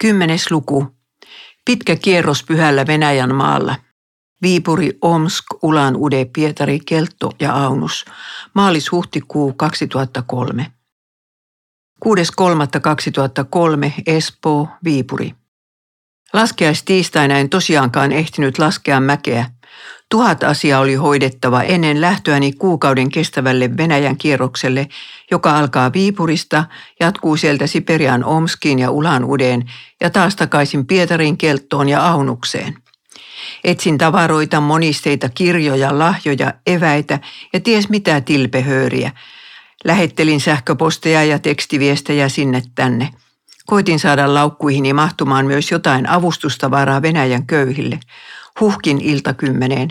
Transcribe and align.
Kymmenes 0.00 0.50
luku. 0.50 0.86
Pitkä 1.64 1.96
kierros 1.96 2.42
pyhällä 2.42 2.86
Venäjän 2.86 3.34
maalla. 3.34 3.76
Viipuri, 4.42 4.98
Omsk, 5.02 5.44
Ulan 5.62 5.96
Ude, 5.96 6.24
Pietari, 6.24 6.80
Keltto 6.86 7.30
ja 7.40 7.64
Aunus. 7.64 8.04
Maalis-huhtikuu 8.54 9.52
2003. 9.52 10.66
6.3.2003 12.04 12.10
Espoo, 14.06 14.68
Viipuri. 14.84 15.34
Laskeistiistaina 16.32 17.38
en 17.38 17.50
tosiaankaan 17.50 18.12
ehtinyt 18.12 18.58
laskea 18.58 19.00
mäkeä. 19.00 19.50
Tuhat 20.10 20.44
asiaa 20.44 20.80
oli 20.80 20.94
hoidettava 20.94 21.62
ennen 21.62 22.00
lähtöäni 22.00 22.52
kuukauden 22.52 23.10
kestävälle 23.10 23.76
Venäjän 23.76 24.16
kierrokselle, 24.16 24.88
joka 25.30 25.58
alkaa 25.58 25.92
Viipurista, 25.92 26.64
jatkuu 27.00 27.36
sieltä 27.36 27.66
Siperian 27.66 28.24
Omskiin 28.24 28.78
ja 28.78 28.90
Ulan 28.90 29.24
Udeen 29.24 29.70
ja 30.00 30.10
taas 30.10 30.36
takaisin 30.36 30.86
Pietarin 30.86 31.36
Kelttoon 31.36 31.88
ja 31.88 32.06
Aunukseen. 32.06 32.76
Etsin 33.64 33.98
tavaroita, 33.98 34.60
monisteita, 34.60 35.28
kirjoja, 35.28 35.98
lahjoja, 35.98 36.54
eväitä 36.66 37.18
ja 37.52 37.60
ties 37.60 37.88
mitä 37.88 38.20
tilpehööriä. 38.20 39.12
Lähettelin 39.84 40.40
sähköposteja 40.40 41.24
ja 41.24 41.38
tekstiviestejä 41.38 42.28
sinne 42.28 42.62
tänne. 42.74 43.10
Koitin 43.66 43.98
saada 43.98 44.34
laukkuihini 44.34 44.92
mahtumaan 44.92 45.46
myös 45.46 45.70
jotain 45.70 46.08
avustustavaraa 46.08 47.02
Venäjän 47.02 47.46
köyhille. 47.46 48.00
Huhkin 48.60 49.00
iltakymmeneen. 49.00 49.88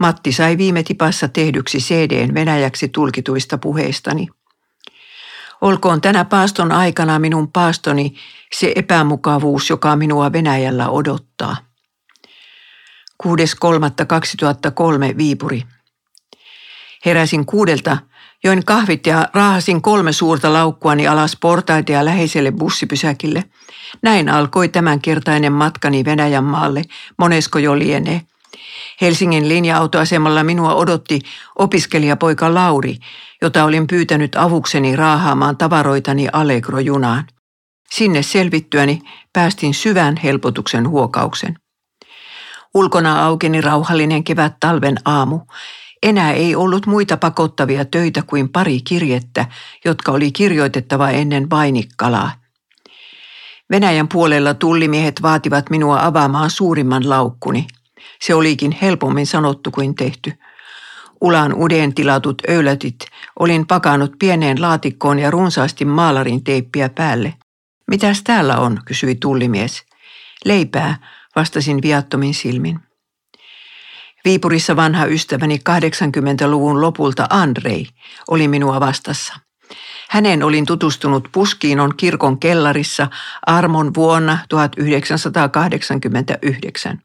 Matti 0.00 0.32
sai 0.32 0.58
viime 0.58 0.82
tipassa 0.82 1.28
tehdyksi 1.28 1.78
CDn 1.78 2.34
venäjäksi 2.34 2.88
tulkituista 2.88 3.58
puheistani. 3.58 4.28
Olkoon 5.60 6.00
tänä 6.00 6.24
paaston 6.24 6.72
aikana 6.72 7.18
minun 7.18 7.52
paastoni 7.52 8.14
se 8.52 8.72
epämukavuus, 8.76 9.70
joka 9.70 9.96
minua 9.96 10.32
Venäjällä 10.32 10.88
odottaa. 10.88 11.56
6.3.2003 13.26 15.16
Viipuri. 15.16 15.62
Heräsin 17.04 17.46
kuudelta, 17.46 17.98
join 18.44 18.64
kahvit 18.64 19.06
ja 19.06 19.28
raahasin 19.34 19.82
kolme 19.82 20.12
suurta 20.12 20.52
laukkuani 20.52 21.08
alas 21.08 21.36
portaita 21.40 21.92
ja 21.92 22.04
läheiselle 22.04 22.52
bussipysäkille. 22.52 23.44
Näin 24.02 24.28
alkoi 24.28 24.68
tämänkertainen 24.68 25.52
matkani 25.52 26.04
Venäjän 26.04 26.44
maalle, 26.44 26.82
monesko 27.18 27.58
jo 27.58 27.78
lienee. 27.78 28.20
Helsingin 29.00 29.48
linja-autoasemalla 29.48 30.44
minua 30.44 30.74
odotti 30.74 31.20
opiskelijapoika 31.58 32.54
Lauri, 32.54 32.96
jota 33.42 33.64
olin 33.64 33.86
pyytänyt 33.86 34.36
avukseni 34.36 34.96
raahaamaan 34.96 35.56
tavaroitani 35.56 36.28
Allegro-junaan. 36.32 37.26
Sinne 37.90 38.22
selvittyäni 38.22 39.02
päästin 39.32 39.74
syvän 39.74 40.16
helpotuksen 40.16 40.88
huokauksen. 40.88 41.56
Ulkona 42.74 43.26
aukeni 43.26 43.60
rauhallinen 43.60 44.24
kevät 44.24 44.54
talven 44.60 44.96
aamu. 45.04 45.40
Enää 46.02 46.32
ei 46.32 46.56
ollut 46.56 46.86
muita 46.86 47.16
pakottavia 47.16 47.84
töitä 47.84 48.22
kuin 48.26 48.48
pari 48.48 48.80
kirjettä, 48.80 49.46
jotka 49.84 50.12
oli 50.12 50.32
kirjoitettava 50.32 51.10
ennen 51.10 51.50
vainikkalaa. 51.50 52.32
Venäjän 53.70 54.08
puolella 54.08 54.54
tullimiehet 54.54 55.22
vaativat 55.22 55.70
minua 55.70 56.02
avaamaan 56.02 56.50
suurimman 56.50 57.08
laukkuni. 57.08 57.66
Se 58.20 58.34
olikin 58.34 58.78
helpommin 58.82 59.26
sanottu 59.26 59.70
kuin 59.70 59.94
tehty. 59.94 60.32
Ulan 61.20 61.54
uden 61.54 61.94
tilatut 61.94 62.42
öylätit 62.48 62.98
olin 63.38 63.66
pakannut 63.66 64.12
pieneen 64.18 64.62
laatikkoon 64.62 65.18
ja 65.18 65.30
runsaasti 65.30 65.84
maalarin 65.84 66.44
teippiä 66.44 66.88
päälle. 66.88 67.34
Mitäs 67.86 68.22
täällä 68.22 68.58
on, 68.58 68.80
kysyi 68.84 69.14
tullimies. 69.14 69.82
Leipää, 70.44 70.96
vastasin 71.36 71.82
viattomin 71.82 72.34
silmin. 72.34 72.80
Viipurissa 74.24 74.76
vanha 74.76 75.06
ystäväni 75.06 75.58
80-luvun 75.70 76.80
lopulta 76.80 77.26
Andrei 77.30 77.86
oli 78.28 78.48
minua 78.48 78.80
vastassa. 78.80 79.34
Hänen 80.10 80.42
olin 80.42 80.66
tutustunut 80.66 81.28
Puskiinon 81.32 81.96
kirkon 81.96 82.38
kellarissa 82.38 83.08
armon 83.46 83.94
vuonna 83.94 84.38
1989. 84.48 86.98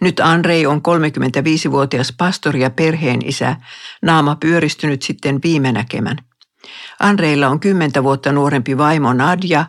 Nyt 0.00 0.20
Andrei 0.20 0.66
on 0.66 0.78
35-vuotias 0.78 2.14
pastori 2.18 2.62
ja 2.62 2.70
perheen 2.70 3.28
isä, 3.28 3.56
naama 4.02 4.36
pyöristynyt 4.36 5.02
sitten 5.02 5.38
viime 5.44 5.72
näkemän. 5.72 6.16
Andreilla 7.00 7.48
on 7.48 7.60
kymmentä 7.60 8.02
vuotta 8.02 8.32
nuorempi 8.32 8.78
vaimo 8.78 9.12
Nadja 9.12 9.64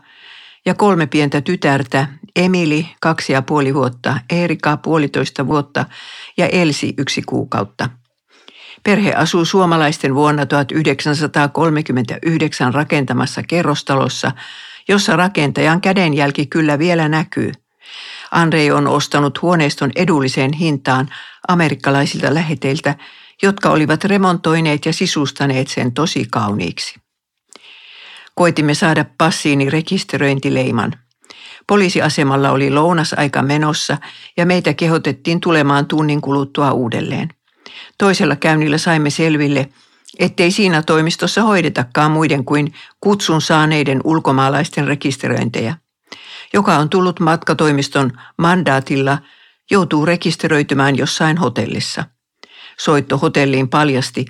ja 0.66 0.74
kolme 0.74 1.08
pientä 1.08 1.42
tytärtä, 1.42 2.08
Emili 2.36 2.90
kaksi 3.02 3.34
ja 3.34 3.42
puoli 3.42 3.74
vuotta, 3.74 4.20
Erika 4.30 4.78
puolitoista 4.78 5.48
vuotta 5.48 5.86
ja 6.38 6.48
Elsi 6.48 6.94
yksi 6.98 7.22
kuukautta. 7.22 7.90
Perhe 8.84 9.14
asuu 9.14 9.46
suomalaisten 9.46 10.16
vuonna 10.16 10.46
1939 10.46 12.74
rakentamassa 12.74 13.44
kerrostalossa, 13.44 14.32
jossa 14.88 15.16
rakentajan 15.16 15.82
kädenjälki 15.82 16.46
kyllä 16.46 16.80
vielä 16.80 17.10
näkyy. 17.10 17.52
Andrei 18.32 18.72
on 18.72 18.88
ostanut 18.88 19.42
huoneiston 19.42 19.92
edulliseen 19.96 20.54
hintaan 20.54 21.10
amerikkalaisilta 21.48 22.34
läheteiltä, 22.34 22.96
jotka 23.44 23.70
olivat 23.70 24.04
remontoineet 24.04 24.86
ja 24.86 24.94
sisustaneet 24.94 25.68
sen 25.68 25.94
tosi 25.94 26.26
kauniiksi. 26.32 26.96
Koitimme 28.36 28.74
saada 28.74 29.06
passiini 29.18 29.70
rekisteröintileiman. 29.70 30.94
Poliisiasemalla 31.68 32.52
oli 32.52 32.72
lounasaika 32.72 33.42
menossa 33.42 33.98
ja 34.38 34.46
meitä 34.46 34.74
kehotettiin 34.74 35.40
tulemaan 35.40 35.86
tunnin 35.86 36.22
kuluttua 36.22 36.72
uudelleen. 36.72 37.30
Toisella 37.98 38.36
käynnillä 38.36 38.78
saimme 38.78 39.10
selville, 39.10 39.70
ettei 40.20 40.52
siinä 40.52 40.82
toimistossa 40.82 41.42
hoidetakaan 41.42 42.12
muiden 42.12 42.46
kuin 42.46 42.74
kutsun 43.02 43.42
saaneiden 43.42 44.02
ulkomaalaisten 44.04 44.88
rekisteröintejä. 44.88 45.76
Joka 46.54 46.78
on 46.78 46.90
tullut 46.90 47.20
matkatoimiston 47.20 48.12
mandaatilla, 48.38 49.18
joutuu 49.72 50.06
rekisteröitymään 50.06 50.98
jossain 50.98 51.38
hotellissa. 51.38 52.04
Soitto 52.80 53.18
hotelliin 53.18 53.70
paljasti, 53.70 54.26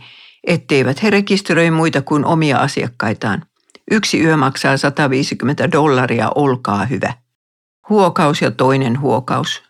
etteivät 0.48 1.04
he 1.04 1.10
rekisteröi 1.10 1.72
muita 1.72 2.02
kuin 2.02 2.26
omia 2.26 2.58
asiakkaitaan. 2.58 3.46
Yksi 3.92 4.20
yö 4.22 4.38
maksaa 4.38 4.78
150 4.78 5.72
dollaria, 5.72 6.32
olkaa 6.36 6.86
hyvä. 6.86 7.14
Huokaus 7.90 8.42
ja 8.42 8.52
toinen 8.52 9.00
huokaus. 9.00 9.64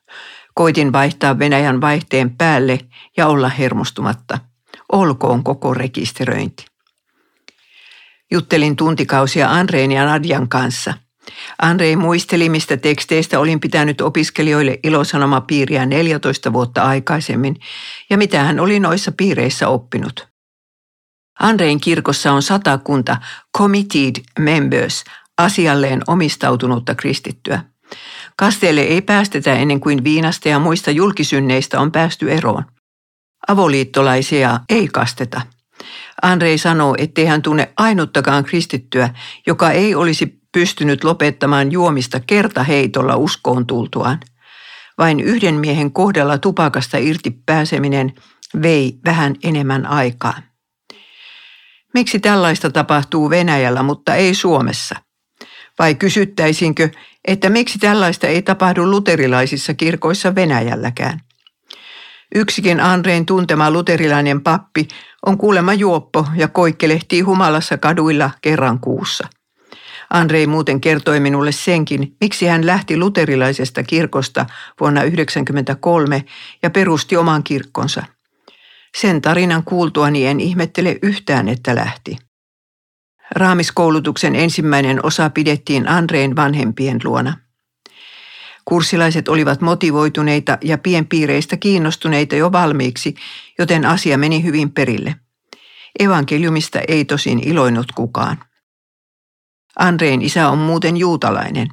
Koitin 0.53 0.94
vaihtaa 0.94 1.40
Venäjän 1.40 1.81
vaihteen 1.81 2.38
päälle 2.38 2.79
ja 3.18 3.28
olla 3.28 3.50
hermostumatta. 3.50 4.40
Olkoon 4.91 5.44
koko 5.44 5.74
rekisteröinti. 5.74 6.66
Juttelin 8.31 8.75
tuntikausia 8.75 9.52
Andreen 9.52 9.91
ja 9.91 10.06
Nadjan 10.06 10.50
kanssa. 10.50 10.94
Andrei 11.62 11.96
muisteli, 11.96 12.50
mistä 12.50 12.78
teksteistä 12.78 13.40
olin 13.40 13.59
pitänyt 13.59 14.02
opiskelijoille 14.02 14.79
ilosanomapiiriä 14.84 15.85
14 15.85 16.53
vuotta 16.53 16.84
aikaisemmin 16.84 17.56
ja 18.09 18.18
mitä 18.18 18.44
hän 18.44 18.59
oli 18.59 18.79
noissa 18.79 19.12
piireissä 19.12 19.68
oppinut. 19.68 20.28
Andrein 21.40 21.79
kirkossa 21.79 22.31
on 22.31 22.41
satakunta 22.41 23.18
committed 23.57 24.23
members, 24.40 25.03
asialleen 25.38 26.02
omistautunutta 26.07 26.96
kristittyä. 26.96 27.72
Kasteelle 28.37 28.81
ei 28.81 29.01
päästetä 29.01 29.53
ennen 29.53 29.79
kuin 29.79 30.03
viinasta 30.03 30.49
ja 30.49 30.59
muista 30.59 30.91
julkisynneistä 30.91 31.79
on 31.79 31.91
päästy 31.91 32.31
eroon. 32.31 32.63
Avoliittolaisia 33.47 34.59
ei 34.69 34.87
kasteta. 34.87 35.41
Andrei 36.21 36.57
sanoo, 36.57 36.95
ettei 36.97 37.25
hän 37.25 37.41
tunne 37.41 37.73
ainuttakaan 37.77 38.43
kristittyä, 38.43 39.09
joka 39.47 39.71
ei 39.71 39.95
olisi 39.95 40.39
pystynyt 40.51 41.03
lopettamaan 41.03 41.71
juomista 41.71 42.19
kertaheitolla 42.19 43.15
uskoon 43.15 43.65
tultuaan. 43.65 44.19
Vain 44.97 45.19
yhden 45.19 45.55
miehen 45.55 45.91
kohdalla 45.91 46.37
tupakasta 46.37 46.97
irti 46.97 47.31
pääseminen 47.46 48.13
vei 48.61 48.99
vähän 49.05 49.35
enemmän 49.43 49.85
aikaa. 49.85 50.34
Miksi 51.93 52.19
tällaista 52.19 52.72
tapahtuu 52.72 53.29
Venäjällä, 53.29 53.84
mutta 53.84 54.16
ei 54.16 54.35
Suomessa? 54.35 54.96
Vai 55.79 55.96
kysyttäisinkö, 55.96 56.90
että 57.28 57.49
miksi 57.49 57.79
tällaista 57.79 58.28
ei 58.28 58.41
tapahdu 58.41 58.91
luterilaisissa 58.91 59.73
kirkoissa 59.73 60.35
Venäjälläkään? 60.35 61.20
Yksikin 62.35 62.79
Andreen 62.79 63.25
tuntema 63.25 63.72
luterilainen 63.72 64.41
pappi 64.41 64.87
on 65.25 65.37
kuulemma 65.37 65.73
juoppo 65.73 66.28
ja 66.35 66.47
koikkelehtii 66.47 67.22
humalassa 67.22 67.78
kaduilla 67.78 68.29
kerran 68.41 68.79
kuussa. 68.79 69.28
Andrei 70.09 70.47
muuten 70.47 70.81
kertoi 70.81 71.20
minulle 71.20 71.52
senkin, 71.52 72.16
miksi 72.22 72.46
hän 72.46 72.66
lähti 72.66 72.97
luterilaisesta 72.97 73.84
kirkosta 73.84 74.46
vuonna 74.79 75.02
1993 75.02 76.25
ja 76.64 76.70
perusti 76.70 77.17
oman 77.17 77.43
kirkkonsa. 77.43 78.03
Sen 78.97 79.22
tarinan 79.22 79.64
kuultuani 79.64 80.25
en 80.25 80.40
ihmettele 80.40 80.97
yhtään, 81.02 81.49
että 81.49 81.75
lähti. 81.75 82.17
Raamiskoulutuksen 83.35 84.35
ensimmäinen 84.35 85.06
osa 85.06 85.30
pidettiin 85.30 85.88
Andreen 85.88 86.35
vanhempien 86.35 87.00
luona. 87.03 87.38
Kurssilaiset 88.66 89.28
olivat 89.28 89.62
motivoituneita 89.62 90.58
ja 90.62 90.78
pienpiireistä 90.78 91.58
kiinnostuneita 91.58 92.35
jo 92.35 92.52
valmiiksi, 92.52 93.16
joten 93.59 93.85
asia 93.85 94.18
meni 94.18 94.44
hyvin 94.44 94.72
perille. 94.72 95.16
Evankeliumista 96.00 96.80
ei 96.88 97.06
tosin 97.06 97.47
iloinut 97.47 97.91
kukaan. 97.91 98.38
Andreen 99.80 100.22
isä 100.22 100.50
on 100.50 100.58
muuten 100.58 100.97
juutalainen. 100.97 101.68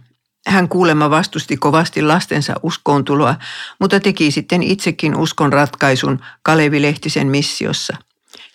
Hän 0.46 0.68
kuulemma 0.68 1.10
vastusti 1.10 1.56
kovasti 1.56 2.02
lastensa 2.02 2.54
uskoontuloa, 2.62 3.36
mutta 3.80 4.00
teki 4.00 4.30
sitten 4.30 4.62
itsekin 4.62 5.16
uskon 5.16 5.52
ratkaisun 5.52 6.20
Kalevi 6.42 6.82
Lehtisen 6.82 7.26
missiossa. 7.26 7.96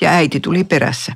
Ja 0.02 0.10
äiti 0.10 0.40
tuli 0.40 0.64
perässä. 0.64 1.14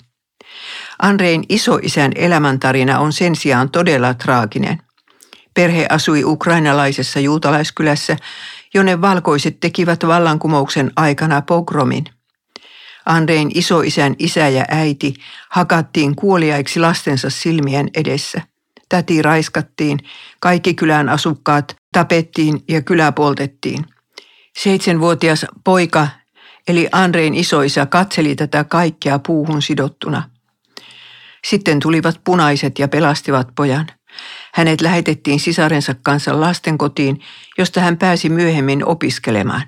Andreen 0.99 1.43
isoisän 1.49 2.11
elämäntarina 2.15 2.99
on 2.99 3.13
sen 3.13 3.35
sijaan 3.35 3.69
todella 3.69 4.13
traaginen. 4.13 4.81
Perhe 5.53 5.85
asui 5.89 6.23
ukrainalaisessa 6.23 7.19
juutalaiskylässä, 7.19 8.17
jonne 8.73 9.01
valkoiset 9.01 9.59
tekivät 9.59 10.07
vallankumouksen 10.07 10.91
aikana 10.95 11.41
pogromin. 11.41 12.05
Andreen 13.05 13.49
isoisän 13.53 14.15
isä 14.19 14.47
ja 14.47 14.65
äiti 14.67 15.13
hakattiin 15.49 16.15
kuoliaiksi 16.15 16.79
lastensa 16.79 17.29
silmien 17.29 17.89
edessä. 17.95 18.41
Täti 18.89 19.21
raiskattiin, 19.21 19.99
kaikki 20.39 20.73
kylän 20.73 21.09
asukkaat 21.09 21.75
tapettiin 21.91 22.63
ja 22.67 22.81
kylä 22.81 23.11
poltettiin. 23.11 23.85
Seitsemänvuotias 24.57 25.45
poika 25.63 26.07
eli 26.67 26.89
Andreen 26.91 27.33
isoisä 27.33 27.85
katseli 27.85 28.35
tätä 28.35 28.63
kaikkea 28.63 29.19
puuhun 29.19 29.61
sidottuna. 29.61 30.38
Sitten 31.47 31.79
tulivat 31.79 32.21
punaiset 32.23 32.79
ja 32.79 32.87
pelastivat 32.87 33.47
pojan. 33.55 33.87
Hänet 34.53 34.81
lähetettiin 34.81 35.39
sisarensa 35.39 35.95
kanssa 36.03 36.41
lastenkotiin, 36.41 37.21
josta 37.57 37.81
hän 37.81 37.97
pääsi 37.97 38.29
myöhemmin 38.29 38.85
opiskelemaan. 38.85 39.63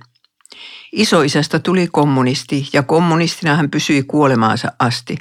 Isoisästä 0.91 1.59
tuli 1.59 1.87
kommunisti 1.87 2.69
ja 2.73 2.83
kommunistina 2.83 3.55
hän 3.55 3.71
pysyi 3.71 4.03
kuolemaansa 4.03 4.71
asti. 4.79 5.17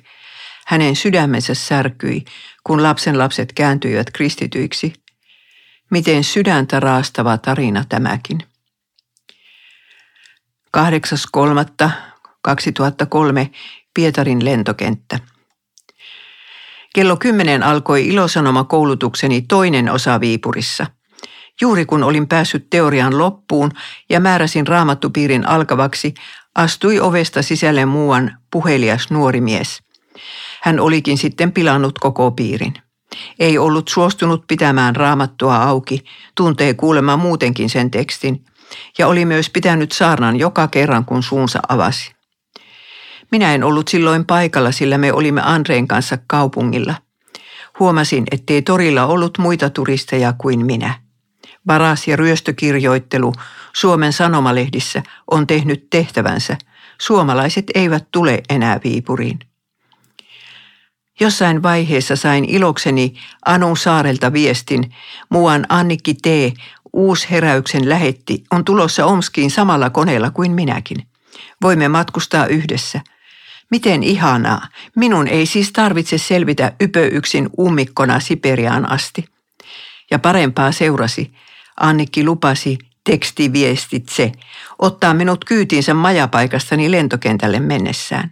Hänen 0.67 0.97
sydämensä 0.97 1.55
särkyi, 1.55 2.25
kun 2.65 2.83
lapsen 2.83 3.19
lapset 3.19 3.53
kääntyivät 3.53 4.11
kristityiksi. 4.11 4.93
Miten 5.91 6.25
sydäntä 6.25 6.81
raastava 6.81 7.39
tarina 7.39 7.85
tämäkin. 7.89 8.39
8.3.2003 10.77 13.47
Pietarin 13.95 14.45
lentokenttä. 14.45 15.19
Kello 16.95 17.17
10 17.17 17.63
alkoi 17.63 18.09
ilosanoma-koulutukseni 18.09 19.43
toinen 19.43 19.93
osa 19.93 20.21
Viipurissa. 20.21 20.87
Juuri 21.61 21.87
kun 21.87 22.03
olin 22.03 22.29
päässyt 22.29 22.71
teorian 22.71 23.19
loppuun 23.19 23.71
ja 24.09 24.21
määräsin 24.21 24.67
raamattupiirin 24.67 25.49
alkavaksi, 25.49 26.15
astui 26.55 27.01
ovesta 27.01 27.43
sisälle 27.43 27.85
muuan 27.87 28.39
puhelias 28.53 29.11
nuori 29.11 29.41
mies. 29.41 29.83
Hän 30.63 30.81
olikin 30.81 31.19
sitten 31.19 31.53
pilannut 31.53 31.99
koko 31.99 32.31
piirin. 32.31 32.75
Ei 33.39 33.59
ollut 33.59 33.89
suostunut 33.89 34.45
pitämään 34.49 34.97
raamattua 34.97 35.57
auki, 35.57 36.05
tuntee 36.37 36.75
kuulemma 36.75 37.17
muutenkin 37.17 37.71
sen 37.71 37.91
tekstin, 37.91 38.45
ja 38.99 39.07
oli 39.07 39.25
myös 39.25 39.51
pitänyt 39.51 39.93
saarnan 39.93 40.37
joka 40.37 40.69
kerran, 40.69 41.05
kun 41.05 41.23
suunsa 41.23 41.61
avasi. 41.69 42.20
Minä 43.31 43.55
en 43.55 43.65
ollut 43.65 43.89
silloin 43.89 44.25
paikalla, 44.25 44.73
sillä 44.73 44.99
me 44.99 45.13
olimme 45.13 45.43
Andreen 45.45 45.89
kanssa 45.89 46.19
kaupungilla. 46.27 46.95
Huomasin, 47.79 48.25
ettei 48.31 48.63
torilla 48.63 49.07
ollut 49.07 49.39
muita 49.39 49.71
turisteja 49.71 50.35
kuin 50.39 50.67
minä. 50.67 50.95
Varas- 51.67 52.09
ja 52.09 52.17
ryöstökirjoittelu 52.17 53.33
Suomen 53.73 54.13
sanomalehdissä 54.13 55.03
on 55.31 55.47
tehnyt 55.47 55.91
tehtävänsä. 55.91 56.57
Suomalaiset 57.01 57.65
eivät 57.75 58.05
tule 58.13 58.43
enää 58.49 58.81
Viipuriin. 58.85 59.39
Jossain 61.21 61.63
vaiheessa 61.63 62.17
sain 62.17 62.45
ilokseni 62.45 63.15
Anu 63.47 63.77
Saarelta 63.77 64.33
viestin. 64.33 64.95
Muuan 65.29 65.67
Annikki 65.69 66.15
T. 66.15 66.27
Uusheräyksen 66.93 67.89
lähetti 67.89 68.45
on 68.51 68.65
tulossa 68.65 69.07
Omskiin 69.07 69.51
samalla 69.51 69.91
koneella 69.91 70.31
kuin 70.31 70.53
minäkin. 70.53 71.07
Voimme 71.63 71.89
matkustaa 71.89 72.47
yhdessä– 72.47 73.01
Miten 73.71 74.03
ihanaa. 74.03 74.69
Minun 74.97 75.29
ei 75.29 75.47
siis 75.47 75.73
tarvitse 75.73 76.19
selvitä 76.19 76.73
ypöyksin 76.81 77.51
ummikkona 77.59 78.21
Siperiaan 78.21 78.91
asti. 78.91 79.25
Ja 80.11 80.19
parempaa 80.19 80.73
seurasi. 80.73 81.33
Annikki 81.81 82.25
lupasi 82.25 82.79
tekstiviestitse 83.05 84.33
ottaa 84.79 85.15
minut 85.15 85.45
kyytiinsä 85.45 85.95
majapaikastani 85.95 86.91
lentokentälle 86.91 87.61
mennessään. 87.61 88.31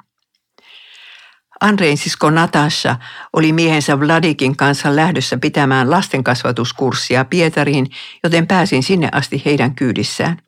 Andrein 1.61 1.99
sisko 1.99 2.31
Natasha 2.31 2.97
oli 3.33 3.53
miehensä 3.53 4.01
Vladikin 4.01 4.57
kanssa 4.57 4.97
lähdössä 4.97 5.39
pitämään 5.39 5.91
lastenkasvatuskurssia 5.91 7.25
Pietariin, 7.25 7.87
joten 8.25 8.47
pääsin 8.47 8.83
sinne 8.83 9.09
asti 9.13 9.43
heidän 9.45 9.75
kyydissään. 9.75 10.39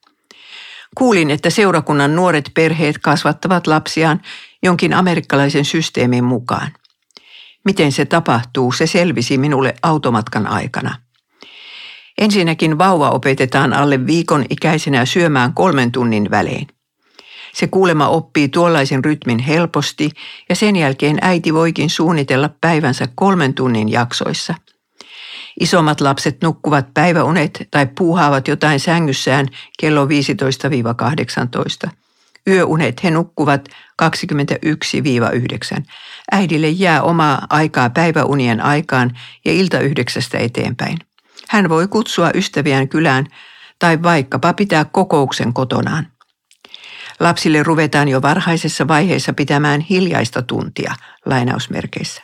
Kuulin, 0.95 1.31
että 1.31 1.51
seurakunnan 1.51 2.17
nuoret 2.17 2.51
perheet 2.55 2.99
kasvattavat 2.99 3.67
lapsiaan 3.67 4.21
jonkin 4.62 4.95
amerikkalaisen 4.95 5.65
systeemin 5.65 6.25
mukaan. 6.25 6.73
Miten 7.65 7.93
se 7.93 8.05
tapahtuu, 8.05 8.73
se 8.73 8.87
selvisi 8.87 9.39
minulle 9.39 9.75
automatkan 9.83 10.47
aikana. 10.47 10.95
Ensinnäkin 12.19 12.79
vauva 12.79 13.11
opetetaan 13.11 13.73
alle 13.73 14.07
viikon 14.07 14.45
ikäisenä 14.51 15.05
syömään 15.05 15.55
kolmen 15.55 15.93
tunnin 15.93 16.31
välein. 16.31 16.69
Se 17.55 17.67
kuulema 17.67 18.09
oppii 18.09 18.49
tuollaisen 18.49 19.05
rytmin 19.05 19.39
helposti 19.39 20.11
ja 20.49 20.57
sen 20.57 20.77
jälkeen 20.77 21.19
äiti 21.23 21.55
voikin 21.55 21.91
suunnitella 21.91 22.51
päivänsä 22.61 23.09
kolmen 23.15 23.55
tunnin 23.55 23.89
jaksoissa. 23.89 24.55
Isommat 25.61 26.01
lapset 26.01 26.43
nukkuvat 26.43 26.95
päiväunet 26.95 27.69
tai 27.71 27.87
puuhaavat 27.99 28.49
jotain 28.49 28.81
sängyssään 28.81 29.47
kello 29.81 30.07
15-18. 31.87 31.91
Yöunet 32.47 33.05
he 33.05 33.11
nukkuvat 33.11 33.69
21-9. 34.03 34.07
Äidille 36.33 36.69
jää 36.69 37.03
omaa 37.03 37.47
aikaa 37.51 37.91
päiväunien 37.91 38.61
aikaan 38.61 39.19
ja 39.45 39.53
ilta 39.53 39.81
yhdeksästä 39.81 40.39
eteenpäin. 40.39 40.99
Hän 41.49 41.69
voi 41.69 41.89
kutsua 41.89 42.31
ystäviään 42.35 42.89
kylään 42.89 43.27
tai 43.79 44.03
vaikkapa 44.03 44.53
pitää 44.53 44.85
kokouksen 44.85 45.53
kotonaan. 45.53 46.07
Lapsille 47.21 47.62
ruvetaan 47.62 48.09
jo 48.09 48.23
varhaisessa 48.23 48.88
vaiheessa 48.88 49.33
pitämään 49.33 49.81
hiljaista 49.81 50.43
tuntia, 50.43 50.95
lainausmerkeissä. 51.26 52.23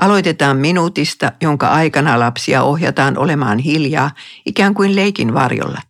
Aloitetaan 0.00 0.56
minuutista, 0.56 1.32
jonka 1.42 1.68
aikana 1.68 2.18
lapsia 2.18 2.62
ohjataan 2.62 3.18
olemaan 3.18 3.58
hiljaa, 3.58 4.10
ikään 4.46 4.74
kuin 4.74 4.96
leikin 4.96 5.34
varjolla. 5.34 5.80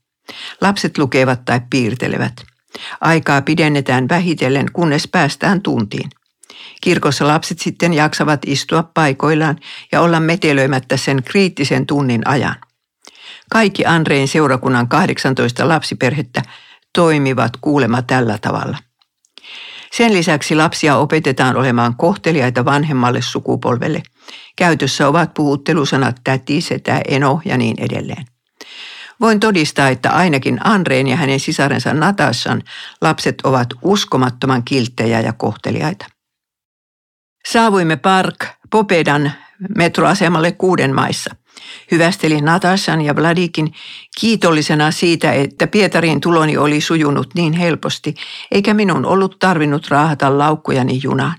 Lapset 0.60 0.98
lukevat 0.98 1.44
tai 1.44 1.60
piirtelevät. 1.70 2.55
Aikaa 3.00 3.42
pidennetään 3.42 4.08
vähitellen, 4.08 4.66
kunnes 4.72 5.08
päästään 5.08 5.62
tuntiin. 5.62 6.10
Kirkossa 6.80 7.26
lapset 7.26 7.58
sitten 7.58 7.94
jaksavat 7.94 8.40
istua 8.46 8.82
paikoillaan 8.94 9.58
ja 9.92 10.00
olla 10.00 10.20
metelöimättä 10.20 10.96
sen 10.96 11.22
kriittisen 11.22 11.86
tunnin 11.86 12.28
ajan. 12.28 12.56
Kaikki 13.50 13.86
Andreen 13.86 14.28
seurakunnan 14.28 14.88
18 14.88 15.68
lapsiperhettä 15.68 16.42
toimivat 16.92 17.52
kuulema 17.60 18.02
tällä 18.02 18.38
tavalla. 18.38 18.78
Sen 19.92 20.12
lisäksi 20.12 20.54
lapsia 20.54 20.96
opetetaan 20.96 21.56
olemaan 21.56 21.96
kohteliaita 21.96 22.64
vanhemmalle 22.64 23.22
sukupolvelle. 23.22 24.02
Käytössä 24.56 25.08
ovat 25.08 25.34
puhuttelusanat 25.34 26.20
täti, 26.24 26.60
setä, 26.60 27.00
eno 27.08 27.40
ja 27.44 27.56
niin 27.56 27.76
edelleen. 27.80 28.24
Voin 29.20 29.40
todistaa, 29.40 29.88
että 29.88 30.10
ainakin 30.10 30.58
Andreen 30.64 31.06
ja 31.06 31.16
hänen 31.16 31.40
sisarensa 31.40 31.94
Natashan 31.94 32.62
lapset 33.02 33.34
ovat 33.44 33.68
uskomattoman 33.82 34.64
kilttejä 34.64 35.20
ja 35.20 35.32
kohteliaita. 35.32 36.06
Saavuimme 37.48 37.96
Park 37.96 38.36
Popedan 38.70 39.32
metroasemalle 39.76 40.52
kuuden 40.52 40.94
maissa. 40.94 41.36
Hyvästelin 41.90 42.44
Natashan 42.44 43.00
ja 43.00 43.16
Vladikin 43.16 43.72
kiitollisena 44.20 44.90
siitä, 44.90 45.32
että 45.32 45.66
Pietarin 45.66 46.20
tuloni 46.20 46.56
oli 46.56 46.80
sujunut 46.80 47.34
niin 47.34 47.52
helposti, 47.52 48.14
eikä 48.50 48.74
minun 48.74 49.06
ollut 49.06 49.38
tarvinnut 49.38 49.88
raahata 49.88 50.38
laukkujani 50.38 51.00
junaan. 51.02 51.34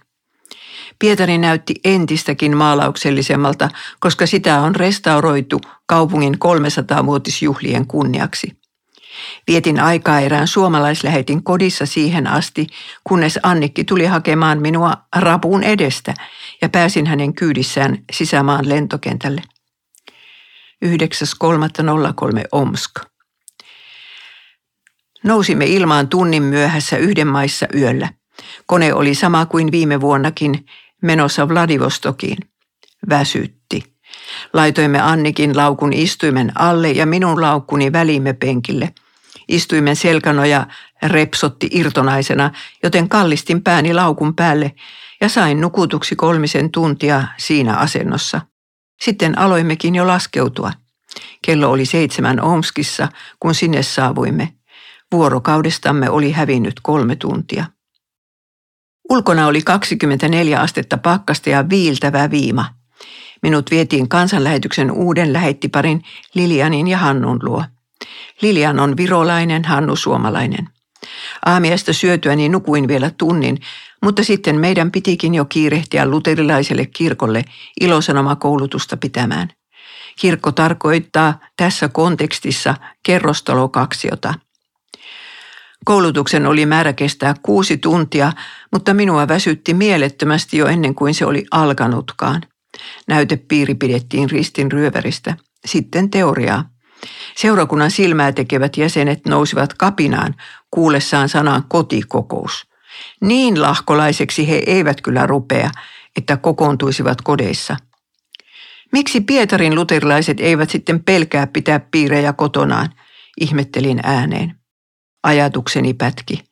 Pietari 1.00 1.38
näytti 1.38 1.76
entistäkin 1.84 2.58
maalauksellisemmalta, 2.58 3.70
koska 4.00 4.26
sitä 4.26 4.60
on 4.60 4.76
restauroitu 4.76 5.62
kaupungin 5.86 6.36
300-vuotisjuhlien 6.36 7.88
kunniaksi. 7.88 8.58
Vietin 9.48 9.80
aikaa 9.80 10.20
erään 10.20 10.48
suomalaislähetin 10.48 11.44
kodissa 11.44 11.86
siihen 11.86 12.28
asti, 12.28 12.68
kunnes 13.04 13.40
Annikki 13.44 13.84
tuli 13.84 14.06
hakemaan 14.06 14.62
minua 14.62 14.98
rapuun 15.16 15.64
edestä 15.64 16.14
ja 16.62 16.70
pääsin 16.70 17.08
hänen 17.08 17.34
kyydissään 17.34 17.98
sisämaan 18.12 18.70
lentokentälle. 18.70 19.42
9.3.03 20.86 20.92
Omsk. 22.52 22.92
Nousimme 25.24 25.66
ilmaan 25.66 26.08
tunnin 26.08 26.44
myöhässä 26.44 26.98
yhden 26.98 27.28
maissa 27.28 27.66
yöllä. 27.76 28.10
Kone 28.66 28.94
oli 28.94 29.16
sama 29.16 29.46
kuin 29.46 29.72
viime 29.72 30.02
vuonnakin 30.02 30.66
menossa 31.02 31.50
Vladivostokiin. 31.50 32.38
Väsytti. 33.10 33.84
Laitoimme 34.54 35.00
Annikin 35.02 35.58
laukun 35.58 35.94
istuimen 35.94 36.52
alle 36.56 36.92
ja 36.92 37.06
minun 37.06 37.42
laukkuni 37.42 37.92
välimme 37.92 38.34
penkille. 38.34 38.94
Istuimen 39.48 39.96
selkänoja 39.96 40.68
repsotti 41.04 41.70
irtonaisena, 41.72 42.52
joten 42.84 43.10
kallistin 43.10 43.64
pääni 43.64 43.94
laukun 43.94 44.36
päälle 44.36 44.76
ja 45.22 45.30
sain 45.30 45.62
nukutuksi 45.62 46.16
kolmisen 46.16 46.72
tuntia 46.72 47.24
siinä 47.38 47.76
asennossa. 47.76 48.42
Sitten 49.02 49.38
aloimmekin 49.38 49.96
jo 49.96 50.08
laskeutua. 50.08 50.72
Kello 51.42 51.72
oli 51.72 51.86
seitsemän 51.86 52.42
Omskissa, 52.42 53.08
kun 53.40 53.56
sinne 53.56 53.84
saavuimme. 53.84 54.54
Vuorokaudestamme 55.12 56.10
oli 56.10 56.32
hävinnyt 56.32 56.80
kolme 56.84 57.16
tuntia. 57.16 57.66
Ulkona 59.10 59.48
oli 59.48 59.62
24 59.62 60.62
astetta 60.62 60.98
pakkasta 60.98 61.50
ja 61.50 61.70
viiltävä 61.70 62.32
viima. 62.32 62.66
Minut 63.42 63.72
vietiin 63.72 64.10
kansanlähetyksen 64.10 64.92
uuden 64.92 65.34
lähettiparin 65.34 66.02
Lilianin 66.34 66.88
ja 66.88 66.98
Hannun 66.98 67.40
luo. 67.44 67.64
Lilian 68.42 68.80
on 68.80 68.98
virolainen, 68.98 69.66
Hannu 69.66 69.96
suomalainen. 69.96 70.70
Aamiaista 71.46 71.94
syötyäni 71.94 72.50
nukuin 72.50 72.88
vielä 72.88 73.12
tunnin, 73.18 73.58
mutta 74.04 74.24
sitten 74.24 74.60
meidän 74.60 74.92
pitikin 74.92 75.36
jo 75.36 75.46
kiirehtiä 75.46 76.06
luterilaiselle 76.06 76.86
kirkolle 76.86 77.44
ilosanomakoulutusta 77.82 78.98
pitämään. 78.98 79.48
Kirkko 80.20 80.52
tarkoittaa 80.52 81.40
tässä 81.58 81.90
kontekstissa 81.90 82.76
kerrostalokaksiota. 83.04 84.34
Koulutuksen 85.88 86.48
oli 86.48 86.66
määrä 86.66 86.94
kestää 86.94 87.36
kuusi 87.42 87.78
tuntia, 87.78 88.32
mutta 88.74 88.94
minua 88.94 89.28
väsytti 89.28 89.74
mielettömästi 89.74 90.58
jo 90.58 90.66
ennen 90.68 90.96
kuin 90.96 91.14
se 91.14 91.26
oli 91.26 91.46
alkanutkaan. 91.52 92.42
Näytepiiri 93.08 93.76
pidettiin 93.76 94.30
ristin 94.30 94.72
ryöväristä. 94.72 95.38
Sitten 95.66 96.10
teoriaa. 96.10 96.70
Seurakunnan 97.36 97.92
silmää 97.92 98.32
tekevät 98.32 98.78
jäsenet 98.78 99.26
nousivat 99.28 99.74
kapinaan 99.74 100.36
kuullessaan 100.72 101.30
sanan 101.30 101.64
kotikokous. 101.68 102.68
Niin 103.22 103.62
lahkolaiseksi 103.62 104.50
he 104.50 104.64
eivät 104.66 105.02
kyllä 105.02 105.28
rupea, 105.28 105.70
että 106.18 106.38
kokoontuisivat 106.38 107.22
kodeissa. 107.22 107.78
Miksi 108.92 109.22
Pietarin 109.22 109.76
luterilaiset 109.76 110.40
eivät 110.40 110.70
sitten 110.70 111.04
pelkää 111.04 111.48
pitää 111.48 111.80
piirejä 111.80 112.34
kotonaan, 112.34 112.90
ihmettelin 113.42 114.00
ääneen. 114.04 114.67
Ajatukseni 115.28 115.94
pätki. 115.94 116.44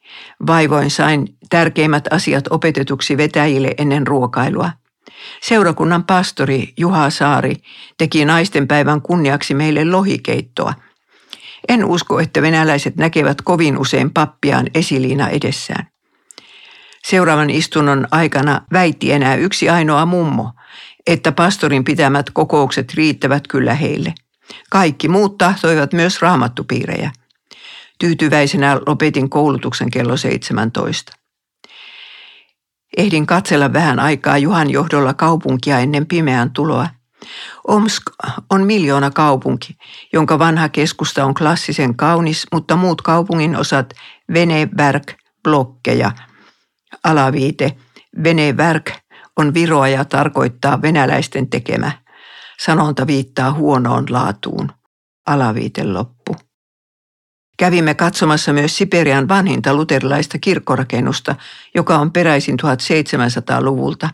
Vaivoin 0.48 0.91
sain 0.91 1.27
tärkeimmät 1.50 2.13
asiat 2.13 2.48
opetetuksi 2.50 3.17
vetäjille 3.17 3.72
ennen 3.77 4.08
ruokailua. 4.08 4.70
Seurakunnan 5.41 6.03
pastori 6.03 6.74
Juha 6.77 7.10
Saari 7.10 7.55
teki 7.98 8.25
naistenpäivän 8.25 9.01
kunniaksi 9.01 9.53
meille 9.53 9.86
lohikeittoa. 9.86 10.74
En 11.67 11.86
usko, 11.86 12.20
että 12.20 12.41
venäläiset 12.41 12.96
näkevät 12.96 13.41
kovin 13.41 13.77
usein 13.77 14.12
pappiaan 14.12 14.67
esiliina 14.74 15.29
edessään. 15.29 15.88
Seuraavan 17.08 17.50
istunnon 17.50 18.08
aikana 18.12 18.62
väitti 18.74 19.12
enää 19.12 19.36
yksi 19.36 19.70
ainoa 19.70 20.05
mummo, 20.05 20.51
että 21.08 21.32
pastorin 21.32 21.84
pitämät 21.84 22.29
kokoukset 22.34 22.94
riittävät 22.94 23.48
kyllä 23.48 23.74
heille. 23.74 24.13
Kaikki 24.70 25.08
muut 25.08 25.38
tahtoivat 25.38 25.94
myös 25.94 26.22
raamattupiirejä. 26.22 27.12
Tyytyväisenä 28.00 28.80
lopetin 28.88 29.30
koulutuksen 29.30 29.92
kello 29.92 30.18
17. 30.18 31.14
Ehdin 32.98 33.25
katsella 33.25 33.74
vähän 33.74 34.00
aikaa 34.00 34.38
Juhan 34.38 34.70
johdolla 34.70 35.14
kaupunkia 35.14 35.80
ennen 35.80 36.06
pimeän 36.06 36.52
tuloa. 36.52 36.88
Omsk 37.68 38.04
on 38.50 38.66
miljoona 38.66 39.12
kaupunki, 39.12 39.78
jonka 40.14 40.40
vanha 40.40 40.70
keskusta 40.70 41.25
on 41.25 41.34
klassisen 41.34 41.96
kaunis, 41.96 42.48
mutta 42.54 42.75
muut 42.75 43.02
kaupungin 43.02 43.56
osat 43.56 43.94
Veneberg, 44.34 45.04
blokkeja, 45.44 46.12
alaviite, 47.04 47.78
Veneberg 48.24 48.90
on 49.38 49.54
viroa 49.54 49.88
ja 49.88 50.06
tarkoittaa 50.06 50.82
venäläisten 50.82 51.50
tekemä. 51.50 51.92
Sanonta 52.60 53.08
viittaa 53.08 53.54
huonoon 53.54 54.06
laatuun. 54.10 54.72
Alaviite 55.28 55.84
loppu. 55.84 56.36
Kävimme 57.58 57.94
katsomassa 57.94 58.54
myös 58.54 58.78
Siperian 58.78 59.28
vanhinta 59.28 59.74
luterilaista 59.74 60.38
kirkkorakennusta, 60.38 61.36
joka 61.76 61.98
on 61.98 62.12
peräisin 62.12 62.58
1700-luvulta. 62.62 64.10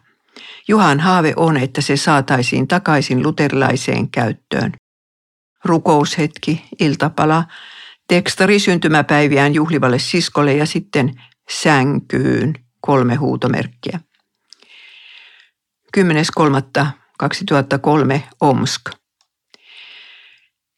Juhan 0.67 0.99
haave 0.99 1.33
on, 1.35 1.57
että 1.57 1.81
se 1.81 1.97
saataisiin 1.97 2.67
takaisin 2.67 3.23
luterilaiseen 3.23 4.09
käyttöön. 4.09 4.71
Rukoushetki, 5.65 6.65
iltapala, 6.79 7.43
tekstari 8.07 8.59
syntymäpäiviään 8.59 9.53
juhlivalle 9.53 9.99
siskolle 9.99 10.53
ja 10.53 10.65
sitten 10.65 11.21
sänkyyn 11.49 12.53
kolme 12.81 13.15
huutomerkkiä. 13.15 13.99
10.3.2003 15.97 18.19
Omsk. 18.41 19.00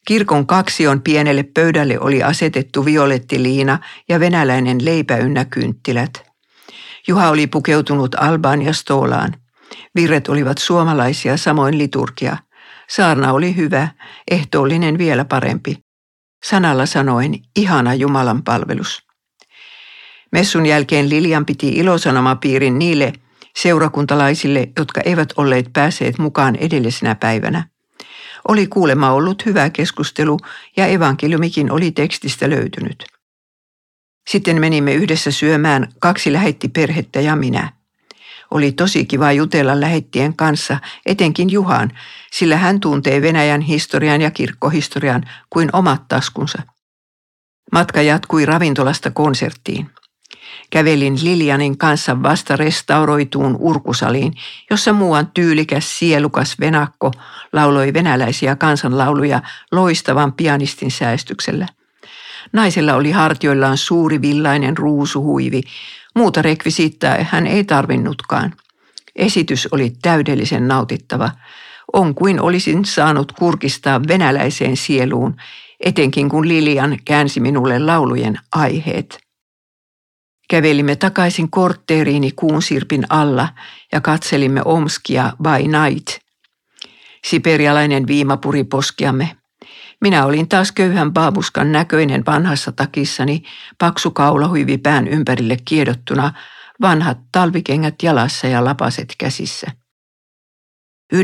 Kirkon 0.06 0.46
kaksion 0.46 1.02
pienelle 1.02 1.42
pöydälle 1.42 2.00
oli 2.00 2.22
asetettu 2.22 2.84
violettiliina 2.84 3.78
ja 4.08 4.20
venäläinen 4.20 4.84
leipä 4.84 5.16
ynnä 5.16 5.44
kynttilät. 5.44 6.22
Juha 7.08 7.28
oli 7.28 7.46
pukeutunut 7.46 8.14
albaan 8.14 8.62
ja 8.62 8.72
stoolaan. 8.72 9.34
Virret 9.94 10.28
olivat 10.28 10.58
suomalaisia, 10.58 11.36
samoin 11.36 11.78
liturgia. 11.78 12.36
Saarna 12.88 13.32
oli 13.32 13.56
hyvä, 13.56 13.88
ehtoollinen 14.30 14.98
vielä 14.98 15.24
parempi. 15.24 15.76
Sanalla 16.44 16.86
sanoen, 16.86 17.34
ihana 17.56 17.94
Jumalan 17.94 18.42
palvelus. 18.42 19.02
Messun 20.32 20.66
jälkeen 20.66 21.10
Lilian 21.10 21.46
piti 21.46 21.68
ilosanomapiirin 21.68 22.78
niille 22.78 23.12
seurakuntalaisille, 23.56 24.68
jotka 24.78 25.00
eivät 25.00 25.28
olleet 25.36 25.66
päässeet 25.72 26.18
mukaan 26.18 26.56
edellisenä 26.56 27.14
päivänä. 27.14 27.73
Oli 28.48 28.66
kuulema 28.66 29.10
ollut 29.10 29.46
hyvä 29.46 29.70
keskustelu 29.70 30.38
ja 30.76 30.86
evankeliumikin 30.86 31.70
oli 31.70 31.90
tekstistä 31.90 32.50
löytynyt. 32.50 33.04
Sitten 34.30 34.60
menimme 34.60 34.94
yhdessä 34.94 35.30
syömään, 35.30 35.88
kaksi 35.98 36.32
lähetti 36.32 36.68
perhettä 36.68 37.20
ja 37.20 37.36
minä. 37.36 37.72
Oli 38.50 38.72
tosi 38.72 39.06
kiva 39.06 39.32
jutella 39.32 39.80
lähettien 39.80 40.36
kanssa, 40.36 40.78
etenkin 41.06 41.50
Juhan, 41.50 41.90
sillä 42.32 42.56
hän 42.56 42.80
tuntee 42.80 43.22
Venäjän 43.22 43.60
historian 43.60 44.20
ja 44.20 44.30
kirkkohistorian 44.30 45.22
kuin 45.50 45.68
omat 45.72 46.08
taskunsa. 46.08 46.62
Matka 47.72 48.02
jatkui 48.02 48.46
ravintolasta 48.46 49.10
konserttiin. 49.10 49.90
Kävelin 50.70 51.18
Lilianin 51.22 51.78
kanssa 51.78 52.22
vasta 52.22 52.56
restauroituun 52.56 53.56
urkusaliin, 53.58 54.32
jossa 54.70 54.92
muuan 54.92 55.30
tyylikäs 55.34 55.98
sielukas 55.98 56.60
venakko 56.60 57.12
lauloi 57.52 57.92
venäläisiä 57.92 58.56
kansanlauluja 58.56 59.42
loistavan 59.72 60.32
pianistin 60.32 60.90
säästyksellä. 60.90 61.66
Naisella 62.52 62.94
oli 62.94 63.10
hartioillaan 63.10 63.78
suuri 63.78 64.22
villainen 64.22 64.76
ruusuhuivi. 64.76 65.60
Muuta 66.14 66.42
rekvisiittaa 66.42 67.16
hän 67.20 67.46
ei 67.46 67.64
tarvinnutkaan. 67.64 68.52
Esitys 69.16 69.68
oli 69.72 69.92
täydellisen 70.02 70.68
nautittava. 70.68 71.30
On 71.92 72.14
kuin 72.14 72.40
olisin 72.40 72.84
saanut 72.84 73.32
kurkistaa 73.32 74.00
venäläiseen 74.08 74.76
sieluun, 74.76 75.36
etenkin 75.80 76.28
kun 76.28 76.48
Lilian 76.48 76.98
käänsi 77.04 77.40
minulle 77.40 77.78
laulujen 77.78 78.38
aiheet. 78.52 79.23
Kävelimme 80.54 80.96
takaisin 80.96 81.50
kortteeriini 81.50 82.32
kuunsirpin 82.32 83.06
alla 83.08 83.48
ja 83.92 84.00
katselimme 84.00 84.62
Omskia 84.64 85.32
by 85.42 85.58
night. 85.68 86.08
Siperialainen 87.24 88.06
viima 88.06 88.36
puri 88.36 88.64
poskiamme. 88.64 89.36
Minä 90.00 90.26
olin 90.26 90.48
taas 90.48 90.72
köyhän 90.72 91.12
baabuskan 91.12 91.72
näköinen 91.72 92.26
vanhassa 92.26 92.72
takissani, 92.72 93.42
paksu 93.78 94.10
kaulahuivi 94.10 94.78
pään 94.78 95.08
ympärille 95.08 95.56
kiedottuna, 95.64 96.32
vanhat 96.80 97.18
talvikengät 97.32 97.94
jalassa 98.02 98.46
ja 98.46 98.64
lapaset 98.64 99.14
käsissä. 99.18 99.66
11.3.2003 101.14 101.20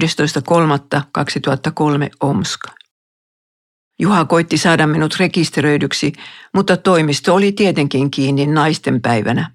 Omska. 2.21 2.80
Juha 4.01 4.25
koitti 4.25 4.59
saada 4.59 4.87
minut 4.87 5.17
rekisteröidyksi, 5.19 6.13
mutta 6.55 6.77
toimisto 6.77 7.35
oli 7.35 7.53
tietenkin 7.53 8.11
kiinni 8.11 8.47
naisten 8.47 9.01
päivänä. 9.01 9.51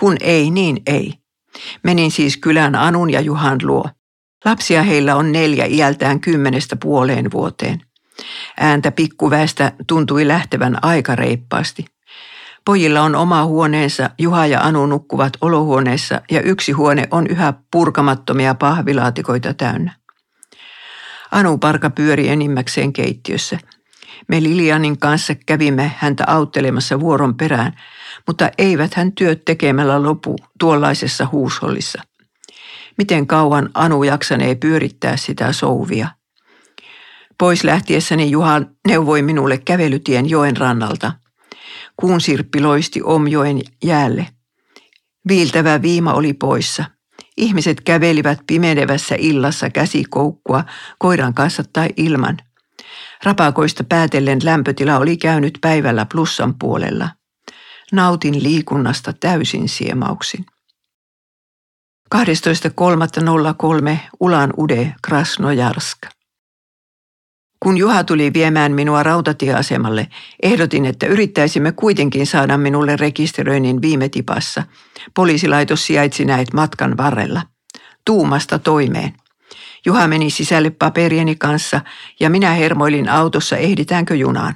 Kun 0.00 0.16
ei, 0.20 0.50
niin 0.50 0.82
ei. 0.86 1.14
Menin 1.82 2.10
siis 2.10 2.36
kylän 2.36 2.74
Anun 2.74 3.10
ja 3.10 3.20
Juhan 3.20 3.58
luo. 3.62 3.84
Lapsia 4.44 4.82
heillä 4.82 5.16
on 5.16 5.32
neljä 5.32 5.64
iältään 5.64 6.20
kymmenestä 6.20 6.76
puoleen 6.76 7.30
vuoteen. 7.30 7.80
Ääntä 8.60 8.92
pikkuväestä 8.92 9.72
tuntui 9.86 10.28
lähtevän 10.28 10.84
aika 10.84 11.16
reippaasti. 11.16 11.84
Pojilla 12.64 13.00
on 13.00 13.14
oma 13.14 13.44
huoneensa, 13.44 14.10
Juha 14.18 14.46
ja 14.46 14.60
Anu 14.60 14.86
nukkuvat 14.86 15.32
olohuoneessa 15.40 16.20
ja 16.30 16.40
yksi 16.40 16.72
huone 16.72 17.08
on 17.10 17.26
yhä 17.26 17.54
purkamattomia 17.70 18.54
pahvilaatikoita 18.54 19.54
täynnä. 19.54 19.96
Anu 21.30 21.58
parka 21.58 21.90
pyöri 21.90 22.28
enimmäkseen 22.28 22.92
keittiössä. 22.92 23.58
Me 24.30 24.42
Lilianin 24.42 24.98
kanssa 24.98 25.34
kävimme 25.46 25.92
häntä 25.96 26.24
auttelemassa 26.26 27.00
vuoron 27.00 27.36
perään, 27.36 27.72
mutta 28.26 28.50
eivät 28.58 28.94
hän 28.94 29.12
työt 29.12 29.44
tekemällä 29.44 30.02
lopu 30.02 30.36
tuollaisessa 30.60 31.28
huushollissa. 31.32 32.02
Miten 32.98 33.26
kauan 33.26 33.70
Anu 33.74 34.02
jaksanee 34.02 34.54
pyörittää 34.54 35.16
sitä 35.16 35.52
souvia? 35.52 36.08
Pois 37.38 37.64
lähtiessäni 37.64 38.30
Juha 38.30 38.62
neuvoi 38.88 39.22
minulle 39.22 39.58
kävelytien 39.58 40.30
joen 40.30 40.56
rannalta. 40.56 41.12
Kuun 41.96 42.20
sirppi 42.20 42.60
loisti 42.60 43.02
omjoen 43.02 43.60
jäälle. 43.84 44.26
Viiltävä 45.28 45.82
viima 45.82 46.12
oli 46.12 46.32
poissa. 46.32 46.84
Ihmiset 47.36 47.80
kävelivät 47.80 48.38
pimenevässä 48.46 49.14
illassa 49.18 49.70
käsikoukkua 49.70 50.64
koiran 50.98 51.34
kanssa 51.34 51.64
tai 51.72 51.88
ilman. 51.96 52.36
Rapakoista 53.24 53.84
päätellen 53.84 54.38
lämpötila 54.44 54.96
oli 54.96 55.16
käynyt 55.16 55.58
päivällä 55.60 56.06
plussan 56.12 56.54
puolella. 56.58 57.08
Nautin 57.92 58.42
liikunnasta 58.42 59.12
täysin 59.12 59.68
siemauksin. 59.68 60.46
12.3.03 62.14 63.96
Ulan 64.20 64.52
Ude 64.58 64.94
Krasnojarsk. 65.02 65.98
Kun 67.62 67.78
Juha 67.78 68.04
tuli 68.04 68.32
viemään 68.32 68.72
minua 68.72 69.02
rautatieasemalle, 69.02 70.08
ehdotin, 70.42 70.86
että 70.86 71.06
yrittäisimme 71.06 71.72
kuitenkin 71.72 72.26
saada 72.26 72.58
minulle 72.58 72.96
rekisteröinnin 72.96 73.82
viime 73.82 74.08
tipassa. 74.08 74.62
Poliisilaitos 75.14 75.86
sijaitsi 75.86 76.24
näet 76.24 76.52
matkan 76.52 76.96
varrella. 76.96 77.42
Tuumasta 78.04 78.58
toimeen. 78.58 79.14
Juha 79.86 80.08
meni 80.08 80.30
sisälle 80.30 80.70
paperieni 80.70 81.36
kanssa 81.36 81.80
ja 82.20 82.30
minä 82.30 82.50
hermoilin 82.50 83.08
autossa 83.08 83.56
ehditäänkö 83.56 84.14
junaan. 84.14 84.54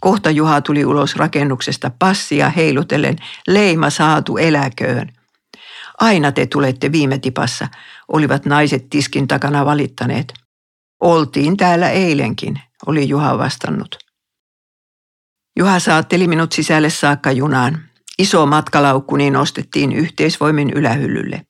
Kohta 0.00 0.30
Juha 0.30 0.60
tuli 0.60 0.84
ulos 0.84 1.16
rakennuksesta 1.16 1.90
passia 1.98 2.50
heilutellen, 2.50 3.16
leima 3.46 3.90
saatu 3.90 4.36
eläköön. 4.36 5.12
Aina 5.98 6.32
te 6.32 6.46
tulette 6.46 6.92
viime 6.92 7.18
tipassa, 7.18 7.68
olivat 8.08 8.46
naiset 8.46 8.90
tiskin 8.90 9.28
takana 9.28 9.64
valittaneet. 9.64 10.34
Oltiin 11.00 11.56
täällä 11.56 11.90
eilenkin, 11.90 12.60
oli 12.86 13.08
Juha 13.08 13.38
vastannut. 13.38 13.98
Juha 15.58 15.78
saatteli 15.78 16.28
minut 16.28 16.52
sisälle 16.52 16.90
saakka 16.90 17.32
junaan. 17.32 17.82
Iso 18.18 18.46
matkalaukku 18.46 19.16
niin 19.16 19.32
nostettiin 19.32 19.92
yhteisvoimin 19.92 20.70
ylähyllylle. 20.70 21.45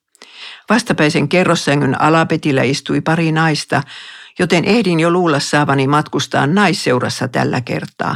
Vastapäisen 0.69 1.29
kerrossängyn 1.29 2.01
alapetillä 2.01 2.63
istui 2.63 3.01
pari 3.01 3.31
naista, 3.31 3.83
joten 4.39 4.65
ehdin 4.65 4.99
jo 4.99 5.11
luulla 5.11 5.39
saavani 5.39 5.87
matkustaa 5.87 6.47
naisseurassa 6.47 7.27
tällä 7.27 7.61
kertaa. 7.61 8.15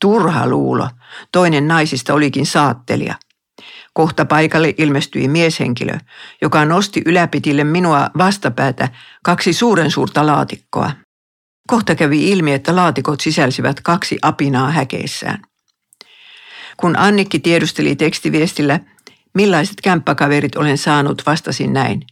Turha 0.00 0.46
luulo. 0.48 0.88
Toinen 1.32 1.68
naisista 1.68 2.14
olikin 2.14 2.46
saattelija. 2.46 3.14
Kohta 3.92 4.24
paikalle 4.24 4.74
ilmestyi 4.78 5.28
mieshenkilö, 5.28 5.98
joka 6.42 6.64
nosti 6.64 7.02
yläpitille 7.06 7.64
minua 7.64 8.10
vastapäätä 8.18 8.88
kaksi 9.22 9.52
suuren 9.52 9.90
suurta 9.90 10.26
laatikkoa. 10.26 10.90
Kohta 11.68 11.94
kävi 11.94 12.30
ilmi, 12.30 12.52
että 12.52 12.76
laatikot 12.76 13.20
sisälsivät 13.20 13.80
kaksi 13.80 14.18
apinaa 14.22 14.70
häkeissään. 14.70 15.42
Kun 16.76 16.96
Annikki 16.96 17.38
tiedusteli 17.38 17.96
tekstiviestillä, 17.96 18.80
millaiset 19.34 19.80
kämppäkaverit 19.80 20.56
olen 20.56 20.78
saanut, 20.78 21.22
vastasin 21.26 21.72
näin. 21.72 22.02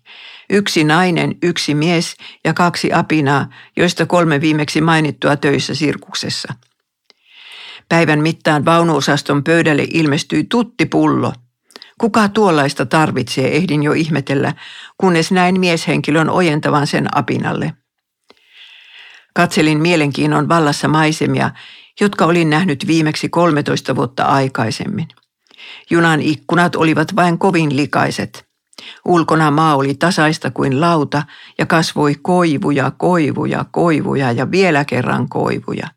Yksi 0.50 0.84
nainen, 0.84 1.34
yksi 1.42 1.74
mies 1.74 2.16
ja 2.44 2.54
kaksi 2.54 2.92
apinaa, 2.92 3.46
joista 3.76 4.06
kolme 4.06 4.40
viimeksi 4.40 4.80
mainittua 4.80 5.36
töissä 5.36 5.74
sirkuksessa. 5.74 6.54
Päivän 7.88 8.20
mittaan 8.20 8.64
vaunuosaston 8.64 9.44
pöydälle 9.44 9.86
ilmestyi 9.90 10.44
tuttipullo– 10.44 11.32
Kuka 12.02 12.28
tuollaista 12.28 12.86
tarvitsee, 12.86 13.56
ehdin 13.56 13.82
jo 13.82 13.92
ihmetellä, 13.92 14.54
kunnes 14.98 15.32
näin 15.32 15.60
mieshenkilön 15.60 16.30
ojentavan 16.30 16.86
sen 16.86 17.16
apinalle. 17.18 17.72
Katselin 19.34 19.80
mielenkiinnon 19.80 20.48
vallassa 20.48 20.88
maisemia, 20.88 21.50
jotka 22.00 22.24
olin 22.24 22.50
nähnyt 22.50 22.86
viimeksi 22.86 23.28
13 23.28 23.96
vuotta 23.96 24.24
aikaisemmin. 24.24 25.08
Junan 25.90 26.20
ikkunat 26.20 26.76
olivat 26.76 27.16
vain 27.16 27.38
kovin 27.38 27.76
likaiset. 27.76 28.44
Ulkona 29.04 29.50
maa 29.50 29.76
oli 29.76 29.94
tasaista 29.94 30.50
kuin 30.50 30.80
lauta 30.80 31.22
ja 31.58 31.66
kasvoi 31.66 32.14
koivuja, 32.22 32.90
koivuja, 32.90 33.64
koivuja 33.70 34.32
ja 34.32 34.50
vielä 34.50 34.84
kerran 34.84 35.28
koivuja. 35.28 35.88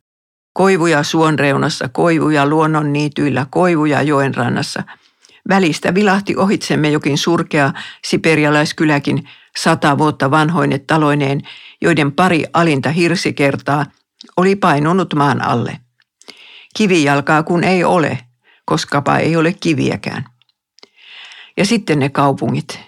Koivuja 0.54 1.04
suon 1.04 1.39
reunassa, 1.39 1.89
koivuja 1.89 2.45
luonnon 2.45 2.93
niityillä, 2.93 3.45
koivuja 3.49 4.01
joen 4.01 4.36
rannassa– 4.36 4.84
Välistä 5.49 5.93
vilahti 5.93 6.36
ohitsemme 6.38 6.89
jokin 6.89 7.17
surkea 7.17 7.73
siperialaiskyläkin 8.06 9.30
sata 9.58 9.97
vuotta 9.97 10.32
vanhoine 10.32 10.80
taloineen, 10.80 11.41
joiden 11.82 12.12
pari 12.12 12.43
alinta 12.54 12.89
hirsikertaa 12.89 13.86
oli 14.38 14.56
painunut 14.56 15.13
maan 15.13 15.41
alle. 15.41 15.80
Kivijalkaa 16.78 17.43
kun 17.43 17.63
ei 17.63 17.84
ole, 17.84 18.19
koskapa 18.65 19.17
ei 19.17 19.36
ole 19.36 19.54
kiviäkään. 19.54 20.25
Ja 21.58 21.65
sitten 21.65 21.99
ne 21.99 22.10
kaupungit. 22.10 22.80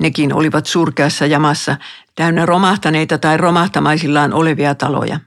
Nekin 0.00 0.34
olivat 0.34 0.66
surkeassa 0.66 1.26
jamassa, 1.26 1.76
täynnä 2.14 2.46
romahtaneita 2.46 3.18
tai 3.18 3.36
romahtamaisillaan 3.36 4.32
olevia 4.32 4.74
taloja. 4.74 5.20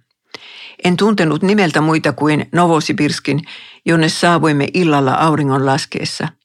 En 0.84 0.98
tuntenut 0.98 1.42
nimeltä 1.42 1.82
muita 1.82 2.14
kuin 2.14 2.50
Novosibirskin, 2.52 3.42
jonne 3.86 4.10
saavuimme 4.10 4.68
illalla 4.74 5.14
auringon 5.14 5.66
laskeessa– 5.66 6.28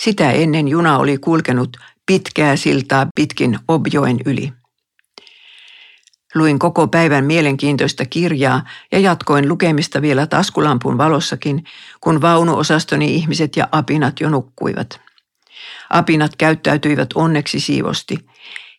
sitä 0.00 0.30
ennen 0.30 0.68
juna 0.68 0.98
oli 0.98 1.18
kulkenut 1.18 1.76
pitkää 2.06 2.56
siltaa 2.56 3.06
pitkin 3.14 3.58
Objoen 3.68 4.18
yli. 4.26 4.52
Luin 6.34 6.58
koko 6.58 6.88
päivän 6.88 7.24
mielenkiintoista 7.24 8.06
kirjaa 8.06 8.62
ja 8.92 8.98
jatkoin 8.98 9.48
lukemista 9.48 10.02
vielä 10.02 10.26
taskulampun 10.26 10.98
valossakin, 10.98 11.64
kun 12.00 12.20
vaunuosastoni 12.20 13.14
ihmiset 13.14 13.56
ja 13.56 13.68
apinat 13.72 14.20
jo 14.20 14.30
nukkuivat. 14.30 15.00
Apinat 15.90 16.36
käyttäytyivät 16.36 17.08
onneksi 17.14 17.60
siivosti. 17.60 18.16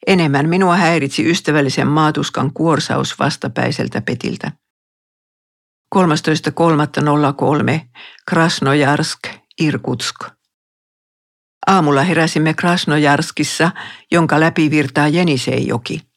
Enemmän 0.07 0.49
minua 0.49 0.75
häiritsi 0.75 1.29
ystävällisen 1.29 1.87
maatuskan 1.87 2.53
kuorsaus 2.53 3.19
vastapäiseltä 3.19 4.01
petiltä. 4.01 4.51
13.3.03 5.95 6.01
Krasnojarsk, 8.29 9.19
Irkutsk. 9.61 10.15
Aamulla 11.67 12.03
heräsimme 12.03 12.53
Krasnojarskissa, 12.53 13.71
jonka 14.11 14.39
läpi 14.39 14.71
virtaa 14.71 15.07
Jeniseijoki. 15.07 16.10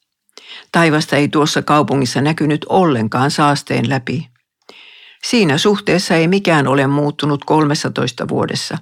Taivasta 0.72 1.16
ei 1.16 1.28
tuossa 1.28 1.62
kaupungissa 1.62 2.20
näkynyt 2.20 2.66
ollenkaan 2.68 3.30
saasteen 3.30 3.88
läpi. 3.88 4.28
Siinä 5.24 5.58
suhteessa 5.58 6.14
ei 6.14 6.28
mikään 6.28 6.66
ole 6.66 6.86
muuttunut 6.86 7.44
13 7.44 8.28
vuodessa. 8.28 8.78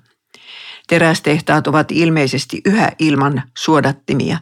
Terästehtaat 0.86 1.66
ovat 1.66 1.92
ilmeisesti 1.92 2.60
yhä 2.64 2.92
ilman 2.98 3.42
suodattimia. 3.58 4.38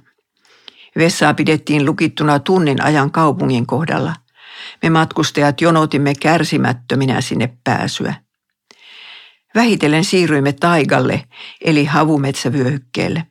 Vessaa 0.98 1.34
pidettiin 1.34 1.86
lukittuna 1.86 2.38
tunnin 2.38 2.82
ajan 2.82 3.10
kaupungin 3.10 3.66
kohdalla. 3.66 4.14
Me 4.82 4.90
matkustajat 4.90 5.60
jonotimme 5.60 6.14
kärsimättöminä 6.14 7.20
sinne 7.20 7.58
pääsyä. 7.64 8.14
Vähitellen 9.54 10.04
siirryimme 10.04 10.52
taigalle, 10.52 11.24
eli 11.64 11.84
havumetsävyöhykkeelle. 11.84 13.26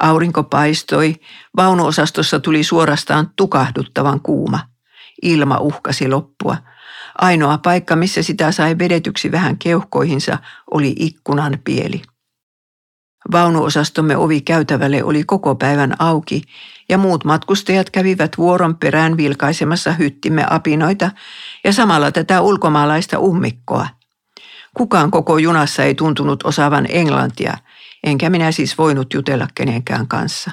Aurinko 0.00 0.42
paistoi, 0.42 1.14
vaunuosastossa 1.56 2.40
tuli 2.40 2.64
suorastaan 2.64 3.30
tukahduttavan 3.36 4.20
kuuma. 4.20 4.58
Ilma 5.22 5.58
uhkasi 5.58 6.08
loppua. 6.08 6.56
Ainoa 7.18 7.58
paikka, 7.58 7.96
missä 7.96 8.22
sitä 8.22 8.52
sai 8.52 8.78
vedetyksi 8.78 9.32
vähän 9.32 9.58
keuhkoihinsa, 9.58 10.38
oli 10.70 10.94
ikkunan 10.98 11.58
pieli. 11.64 12.02
Vaunuosastomme 13.32 14.16
ovi 14.16 14.40
käytävälle 14.40 15.04
oli 15.04 15.24
koko 15.24 15.54
päivän 15.54 15.94
auki 15.98 16.42
ja 16.88 16.98
muut 16.98 17.24
matkustajat 17.24 17.90
kävivät 17.90 18.38
vuoron 18.38 18.76
perään 18.76 19.16
vilkaisemassa 19.16 19.92
hyttimme 19.92 20.46
apinoita 20.50 21.10
ja 21.64 21.72
samalla 21.72 22.12
tätä 22.12 22.40
ulkomaalaista 22.40 23.18
ummikkoa. 23.18 23.88
Kukaan 24.74 25.10
koko 25.10 25.38
junassa 25.38 25.82
ei 25.82 25.94
tuntunut 25.94 26.42
osaavan 26.42 26.86
englantia, 26.88 27.58
enkä 28.04 28.30
minä 28.30 28.52
siis 28.52 28.78
voinut 28.78 29.14
jutella 29.14 29.48
kenenkään 29.54 30.08
kanssa. 30.08 30.50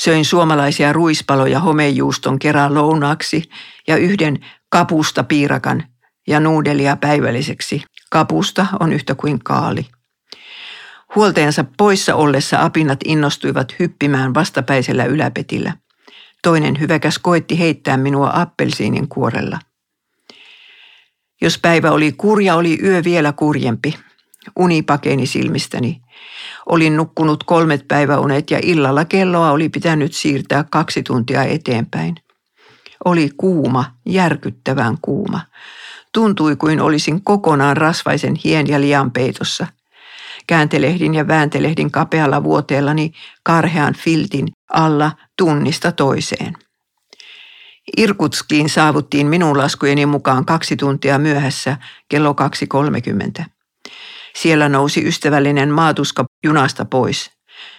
Söin 0.00 0.24
suomalaisia 0.24 0.92
ruispaloja 0.92 1.60
homejuuston 1.60 2.38
kerran 2.38 2.74
lounaaksi 2.74 3.42
ja 3.88 3.96
yhden 3.96 4.46
kapusta 4.68 5.24
piirakan 5.24 5.84
ja 6.26 6.40
nuudelia 6.40 6.96
päivälliseksi 6.96 7.84
Kapusta 8.14 8.66
on 8.80 8.92
yhtä 8.92 9.14
kuin 9.14 9.44
kaali. 9.44 9.86
Huoltajansa 11.14 11.64
poissa 11.78 12.14
ollessa 12.14 12.62
apinat 12.62 12.98
innostuivat 13.04 13.74
hyppimään 13.78 14.34
vastapäisellä 14.34 15.04
yläpetillä. 15.04 15.72
Toinen 16.42 16.80
hyväkäs 16.80 17.18
koetti 17.18 17.58
heittää 17.58 17.96
minua 17.96 18.30
appelsiinin 18.34 19.08
kuorella. 19.08 19.58
Jos 21.42 21.58
päivä 21.58 21.90
oli 21.90 22.12
kurja, 22.12 22.54
oli 22.54 22.78
yö 22.82 23.04
vielä 23.04 23.32
kurjempi. 23.32 23.94
Uni 24.56 24.82
pakeni 24.82 25.26
silmistäni. 25.26 26.00
Olin 26.66 26.96
nukkunut 26.96 27.44
kolmet 27.44 27.88
päiväunet 27.88 28.50
ja 28.50 28.58
illalla 28.62 29.04
kelloa 29.04 29.50
oli 29.50 29.68
pitänyt 29.68 30.14
siirtää 30.14 30.64
kaksi 30.70 31.02
tuntia 31.02 31.42
eteenpäin. 31.42 32.14
Oli 33.04 33.30
kuuma, 33.36 33.84
järkyttävän 34.06 34.96
kuuma. 35.02 35.40
Tuntui 36.12 36.56
kuin 36.56 36.80
olisin 36.80 37.24
kokonaan 37.24 37.76
rasvaisen 37.76 38.34
hien 38.44 38.68
ja 38.68 38.80
lian 38.80 39.10
peitossa. 39.10 39.66
Kääntelehdin 40.46 41.14
ja 41.14 41.28
vääntelehdin 41.28 41.90
kapealla 41.90 42.44
vuoteellani 42.44 43.12
karhean 43.42 43.94
filtin 43.94 44.48
alla 44.72 45.12
tunnista 45.38 45.92
toiseen. 45.92 46.52
Irkutskiin 47.96 48.68
saavuttiin 48.68 49.26
minun 49.26 49.58
laskujeni 49.58 50.06
mukaan 50.06 50.44
kaksi 50.44 50.76
tuntia 50.76 51.18
myöhässä 51.18 51.76
kello 52.08 52.34
2.30. 53.38 53.53
Siellä 54.38 54.68
nousi 54.68 55.08
ystävällinen 55.08 55.70
maatuska 55.70 56.24
junasta 56.44 56.84
pois. 56.84 57.30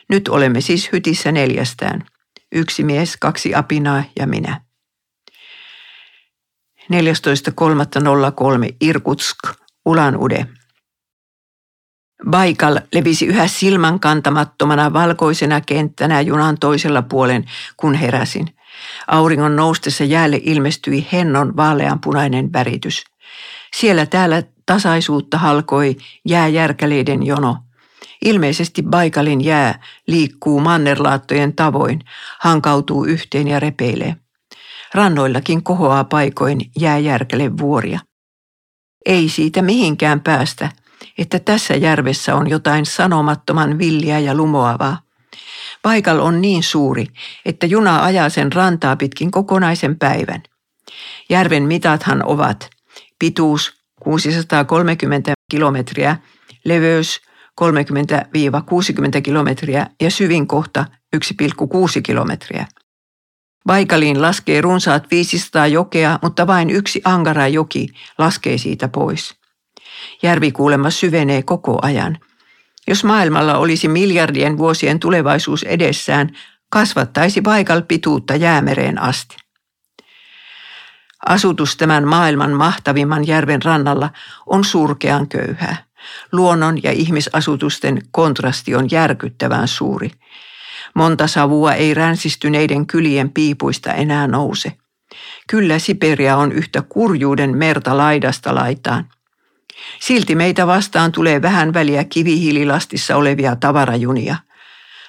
Nyt 0.09 0.27
olemme 0.27 0.61
siis 0.61 0.89
hytissä 0.91 1.31
neljästään. 1.31 2.05
Yksi 2.51 2.83
mies, 2.83 3.17
kaksi 3.17 3.55
apinaa 3.55 4.03
ja 4.19 4.27
minä. 4.27 4.61
14.3.03 6.81 8.75
Irkutsk, 8.81 9.37
Ulan 9.85 10.17
Ude. 10.17 10.47
Baikal 12.29 12.79
levisi 12.93 13.25
yhä 13.25 13.47
silmän 13.47 13.99
kantamattomana 13.99 14.93
valkoisena 14.93 15.61
kenttänä 15.61 16.21
junan 16.21 16.57
toisella 16.59 17.01
puolen, 17.01 17.45
kun 17.77 17.93
heräsin. 17.93 18.47
Auringon 19.07 19.55
noustessa 19.55 20.03
jäälle 20.03 20.39
ilmestyi 20.43 21.07
hennon 21.11 21.57
vaaleanpunainen 21.57 22.53
väritys. 22.53 23.03
Siellä 23.75 24.05
täällä 24.05 24.43
tasaisuutta 24.65 25.37
halkoi 25.37 25.95
jääjärkäleiden 26.25 27.23
jono. 27.23 27.57
Ilmeisesti 28.25 28.83
Baikalin 28.83 29.43
jää 29.43 29.79
liikkuu 30.07 30.59
mannerlaattojen 30.59 31.55
tavoin, 31.55 31.99
hankautuu 32.39 33.05
yhteen 33.05 33.47
ja 33.47 33.59
repeilee. 33.59 34.15
Rannoillakin 34.93 35.63
kohoaa 35.63 36.03
paikoin 36.03 36.59
jääjärkäle 36.79 37.57
vuoria. 37.57 37.99
Ei 39.05 39.29
siitä 39.29 39.61
mihinkään 39.61 40.21
päästä, 40.21 40.69
että 41.17 41.39
tässä 41.39 41.75
järvessä 41.75 42.35
on 42.35 42.49
jotain 42.49 42.85
sanomattoman 42.85 43.79
villiä 43.79 44.19
ja 44.19 44.35
lumoavaa. 44.35 44.99
Paikal 45.81 46.19
on 46.19 46.41
niin 46.41 46.63
suuri, 46.63 47.07
että 47.45 47.65
juna 47.65 48.03
ajaa 48.03 48.29
sen 48.29 48.51
rantaa 48.51 48.95
pitkin 48.95 49.31
kokonaisen 49.31 49.99
päivän. 49.99 50.43
Järven 51.29 51.63
mitathan 51.63 52.25
ovat 52.25 52.69
pituus 53.19 53.84
630 54.05 55.33
kilometriä, 55.51 56.17
leveys 56.65 57.21
30-60 57.61 59.21
kilometriä 59.23 59.87
ja 60.01 60.11
syvin 60.11 60.47
kohta 60.47 60.85
1,6 61.15 62.01
kilometriä. 62.03 62.65
Baikaliin 63.65 64.21
laskee 64.21 64.61
runsaat 64.61 65.11
500 65.11 65.67
jokea, 65.67 66.19
mutta 66.21 66.47
vain 66.47 66.69
yksi 66.69 67.01
Angara-joki 67.05 67.87
laskee 68.17 68.57
siitä 68.57 68.87
pois. 68.87 69.35
Järvi 70.23 70.51
kuulemma 70.51 70.89
syvenee 70.89 71.43
koko 71.43 71.79
ajan. 71.81 72.17
Jos 72.87 73.03
maailmalla 73.03 73.57
olisi 73.57 73.87
miljardien 73.87 74.57
vuosien 74.57 74.99
tulevaisuus 74.99 75.63
edessään, 75.63 76.29
kasvattaisi 76.69 77.41
Baikal 77.41 77.81
pituutta 77.81 78.35
jäämereen 78.35 79.01
asti. 79.01 79.44
Asutus 81.25 81.77
tämän 81.77 82.07
maailman 82.07 82.51
mahtavimman 82.51 83.27
järven 83.27 83.61
rannalla 83.61 84.09
on 84.45 84.63
surkean 84.63 85.27
köyhää. 85.27 85.77
Luonnon 86.31 86.83
ja 86.83 86.91
ihmisasutusten 86.91 88.01
kontrasti 88.11 88.75
on 88.75 88.91
järkyttävän 88.91 89.67
suuri. 89.67 90.11
Monta 90.95 91.27
savua 91.27 91.73
ei 91.73 91.93
ränsistyneiden 91.93 92.87
kylien 92.87 93.29
piipuista 93.29 93.93
enää 93.93 94.27
nouse. 94.27 94.71
Kyllä 95.49 95.79
Siperia 95.79 96.37
on 96.37 96.51
yhtä 96.51 96.81
kurjuuden 96.81 97.57
merta 97.57 97.97
laidasta 97.97 98.55
laitaan. 98.55 99.09
Silti 99.99 100.35
meitä 100.35 100.67
vastaan 100.67 101.11
tulee 101.11 101.41
vähän 101.41 101.73
väliä 101.73 102.03
kivihiililastissa 102.03 103.15
olevia 103.15 103.55
tavarajunia. 103.55 104.35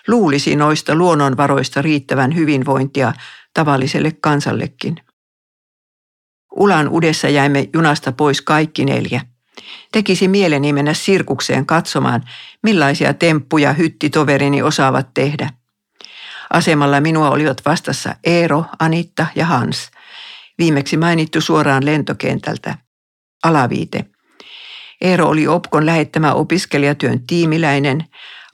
Luulisi 0.09 0.57
noista 0.57 0.95
luonnonvaroista 0.95 1.83
riittävän 1.83 2.35
hyvinvointia 2.35 3.13
tavalliselle 3.55 4.13
kansallekin. 4.21 5.06
Ulan 6.57 6.89
udessa 6.89 7.29
jäimme 7.29 7.69
junasta 7.75 8.13
pois 8.13 8.41
kaikki 8.41 8.85
neljä. 8.85 9.21
Tekisi 9.93 10.29
mieleni 10.29 10.73
mennä 10.73 10.95
sirkukseen 10.95 11.67
katsomaan, 11.67 12.23
millaisia 12.63 13.15
temppuja 13.15 13.73
hyttitoverini 13.73 14.63
osaavat 14.63 15.09
tehdä. 15.15 15.51
Asemalla 16.53 17.01
minua 17.01 17.31
olivat 17.31 17.63
vastassa 17.67 18.15
Eero, 18.25 18.65
Anitta 18.79 19.27
ja 19.35 19.47
Hans. 19.47 19.91
Viimeksi 20.59 20.97
mainittu 20.97 21.41
suoraan 21.41 21.87
lentokentältä. 21.87 22.79
Alaviite. 23.45 24.05
Eero 25.01 25.29
oli 25.29 25.47
Opkon 25.47 25.87
lähettämä 25.87 26.33
opiskelijatyön 26.33 27.27
tiimiläinen, 27.27 28.05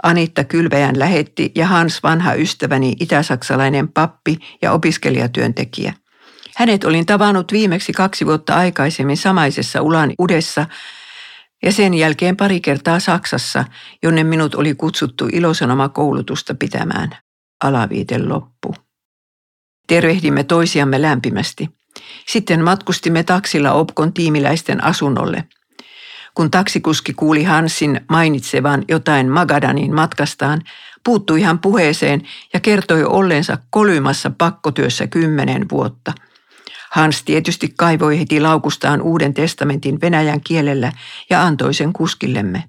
Anitta 0.02 0.44
Kylväjän 0.44 0.98
lähetti 0.98 1.52
ja 1.54 1.66
Hans 1.66 2.02
vanha 2.02 2.34
ystäväni 2.34 2.96
itäsaksalainen 3.00 3.88
pappi 3.88 4.38
ja 4.62 4.72
opiskelijatyöntekijä. 4.72 5.94
Hänet 6.56 6.84
olin 6.84 7.06
tavannut 7.06 7.52
viimeksi 7.52 7.92
kaksi 7.92 8.26
vuotta 8.26 8.54
aikaisemmin 8.54 9.16
samaisessa 9.16 9.82
Ulan 9.82 10.12
Udessa 10.18 10.66
ja 11.62 11.72
sen 11.72 11.94
jälkeen 11.94 12.36
pari 12.36 12.60
kertaa 12.60 13.00
Saksassa, 13.00 13.64
jonne 14.02 14.24
minut 14.24 14.54
oli 14.54 14.74
kutsuttu 14.74 15.28
ilosanomakoulutusta 15.32 16.54
pitämään. 16.54 17.16
Alaviite 17.64 18.18
loppu. 18.18 18.74
Tervehdimme 19.86 20.44
toisiamme 20.44 21.02
lämpimästi. 21.02 21.70
Sitten 22.28 22.64
matkustimme 22.64 23.22
taksilla 23.22 23.72
Opkon 23.72 24.12
tiimiläisten 24.12 24.84
asunnolle. 24.84 25.44
Kun 26.34 26.50
taksikuski 26.50 27.12
kuuli 27.12 27.44
Hansin 27.44 28.00
mainitsevan 28.08 28.84
jotain 28.88 29.28
Magadanin 29.28 29.94
matkastaan, 29.94 30.62
puuttui 31.04 31.42
hän 31.42 31.58
puheeseen 31.58 32.22
ja 32.54 32.60
kertoi 32.60 33.04
olleensa 33.04 33.58
kolymassa 33.70 34.30
pakkotyössä 34.38 35.06
kymmenen 35.06 35.68
vuotta– 35.70 36.12
Hans 36.92 37.22
tietysti 37.22 37.74
kaivoi 37.76 38.18
heti 38.18 38.40
laukustaan 38.40 39.02
uuden 39.02 39.34
testamentin 39.34 40.00
venäjän 40.00 40.40
kielellä 40.40 40.92
ja 41.30 41.42
antoi 41.42 41.74
sen 41.74 41.92
kuskillemme. 41.92 42.64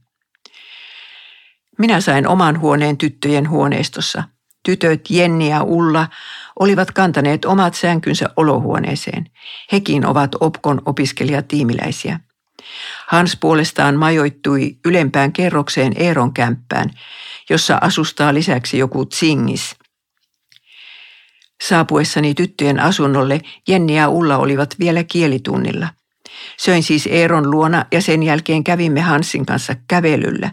Minä 1.77 2.01
sain 2.01 2.27
oman 2.27 2.59
huoneen 2.59 2.97
tyttöjen 2.97 3.49
huoneistossa. 3.49 4.23
Tytöt 4.65 5.09
Jenni 5.09 5.49
ja 5.49 5.63
Ulla 5.63 6.07
olivat 6.59 6.91
kantaneet 6.91 7.45
omat 7.45 7.73
sänkynsä 7.73 8.29
olohuoneeseen. 8.35 9.25
Hekin 9.71 10.05
ovat 10.05 10.35
Opkon 10.39 10.81
opiskelijatiimiläisiä. 10.85 12.19
Hans 13.07 13.37
puolestaan 13.41 13.95
majoittui 13.95 14.77
ylempään 14.85 15.33
kerrokseen 15.33 15.93
Eeron 15.95 16.33
kämppään, 16.33 16.89
jossa 17.49 17.77
asustaa 17.81 18.33
lisäksi 18.33 18.77
joku 18.77 19.05
tsingis– 19.05 19.75
Saapuessani 21.67 22.33
tyttöjen 22.33 22.79
asunnolle 22.79 23.41
Jenni 23.67 23.97
ja 23.97 24.09
Ulla 24.09 24.37
olivat 24.37 24.75
vielä 24.79 25.03
kielitunnilla. 25.03 25.87
Söin 26.57 26.83
siis 26.83 27.07
Eeron 27.11 27.51
luona 27.51 27.85
ja 27.91 28.01
sen 28.01 28.23
jälkeen 28.23 28.63
kävimme 28.63 29.01
Hansin 29.01 29.45
kanssa 29.45 29.75
kävelyllä. 29.87 30.51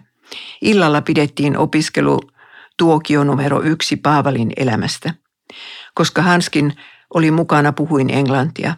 Illalla 0.63 1.03
pidettiin 1.03 1.57
opiskelu 1.57 2.21
tuokio 2.79 3.25
numero 3.25 3.63
yksi 3.63 3.97
Paavalin 3.97 4.53
elämästä. 4.57 5.15
Koska 5.95 6.23
Hanskin 6.23 6.73
oli 7.15 7.31
mukana, 7.31 7.73
puhuin 7.73 8.11
englantia. 8.11 8.75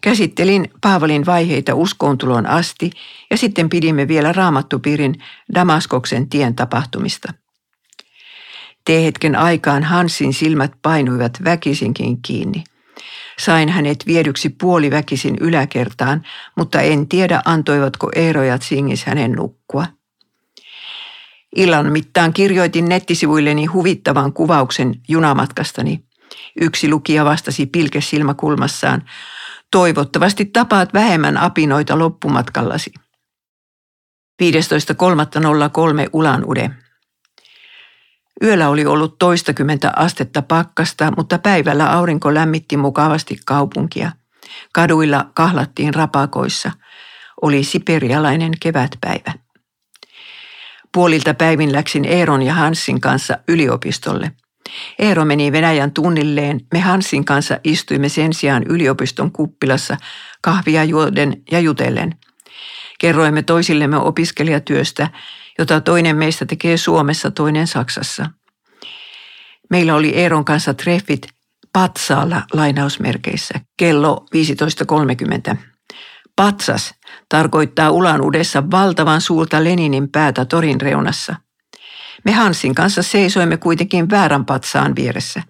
Käsittelin 0.00 0.70
Paavalin 0.80 1.26
vaiheita 1.26 1.74
uskoontulon 1.74 2.46
asti 2.46 2.90
ja 3.30 3.36
sitten 3.36 3.68
pidimme 3.68 4.08
vielä 4.08 4.32
raamattupiirin 4.32 5.14
Damaskoksen 5.54 6.28
tien 6.28 6.54
tapahtumista. 6.54 7.34
T-hetken 8.84 9.36
aikaan 9.36 9.82
Hansin 9.82 10.34
silmät 10.34 10.72
painuivat 10.82 11.44
väkisinkin 11.44 12.22
kiinni. 12.22 12.64
Sain 13.38 13.68
hänet 13.68 14.06
viedyksi 14.06 14.48
puoliväkisin 14.48 15.36
yläkertaan, 15.40 16.22
mutta 16.56 16.80
en 16.80 17.08
tiedä 17.08 17.42
antoivatko 17.44 18.10
Eero 18.14 18.42
ja 18.42 18.58
Tsingis 18.58 19.04
hänen 19.04 19.32
nukkua. 19.32 19.86
Illan 21.56 21.92
mittaan 21.92 22.32
kirjoitin 22.32 22.88
nettisivuilleni 22.88 23.64
huvittavan 23.64 24.32
kuvauksen 24.32 24.94
junamatkastani. 25.08 26.04
Yksi 26.60 26.90
lukija 26.90 27.24
vastasi 27.24 27.66
pilkesilmäkulmassaan, 27.66 29.02
toivottavasti 29.70 30.44
tapaat 30.44 30.94
vähemmän 30.94 31.36
apinoita 31.36 31.98
loppumatkallasi. 31.98 32.92
15.3.03 34.42 36.08
Ulan 36.12 36.44
Ude. 36.46 36.70
Yöllä 38.42 38.68
oli 38.68 38.86
ollut 38.86 39.18
toistakymmentä 39.18 39.92
astetta 39.96 40.42
pakkasta, 40.42 41.12
mutta 41.16 41.38
päivällä 41.38 41.92
aurinko 41.92 42.34
lämmitti 42.34 42.76
mukavasti 42.76 43.38
kaupunkia. 43.46 44.12
Kaduilla 44.72 45.30
kahlattiin 45.34 45.94
rapakoissa. 45.94 46.70
Oli 47.42 47.64
siperialainen 47.64 48.52
kevätpäivä. 48.60 49.32
Puolilta 50.92 51.34
päivin 51.34 51.72
läksin 51.72 52.04
Eeron 52.04 52.42
ja 52.42 52.54
Hansin 52.54 53.00
kanssa 53.00 53.38
yliopistolle. 53.48 54.32
Eero 54.98 55.24
meni 55.24 55.52
Venäjän 55.52 55.92
tunnilleen, 55.92 56.60
me 56.72 56.80
Hansin 56.80 57.24
kanssa 57.24 57.58
istuimme 57.64 58.08
sen 58.08 58.32
sijaan 58.32 58.62
yliopiston 58.62 59.32
kuppilassa 59.32 59.96
kahvia 60.40 60.84
juoden 60.84 61.42
ja 61.50 61.60
jutellen. 61.60 62.14
Kerroimme 62.98 63.42
toisillemme 63.42 63.96
opiskelijatyöstä, 63.96 65.08
jota 65.58 65.80
toinen 65.80 66.16
meistä 66.16 66.46
tekee 66.46 66.76
Suomessa, 66.76 67.30
toinen 67.30 67.66
Saksassa. 67.66 68.30
Meillä 69.70 69.94
oli 69.94 70.08
Eeron 70.16 70.44
kanssa 70.44 70.74
treffit 70.74 71.26
patsaalla 71.72 72.42
lainausmerkeissä 72.52 73.60
kello 73.76 74.26
15.30. 75.52 75.56
Patsas 76.36 76.94
tarkoittaa 77.28 77.90
ulan 77.90 78.20
udessa 78.20 78.70
valtavan 78.70 79.20
suurta 79.20 79.64
Leninin 79.64 80.08
päätä 80.08 80.44
torin 80.44 80.80
reunassa. 80.80 81.36
Me 82.24 82.32
Hansin 82.32 82.74
kanssa 82.74 83.02
seisoimme 83.02 83.56
kuitenkin 83.56 84.10
väärän 84.10 84.44
patsaan 84.44 84.96
vieressä. 84.96 85.42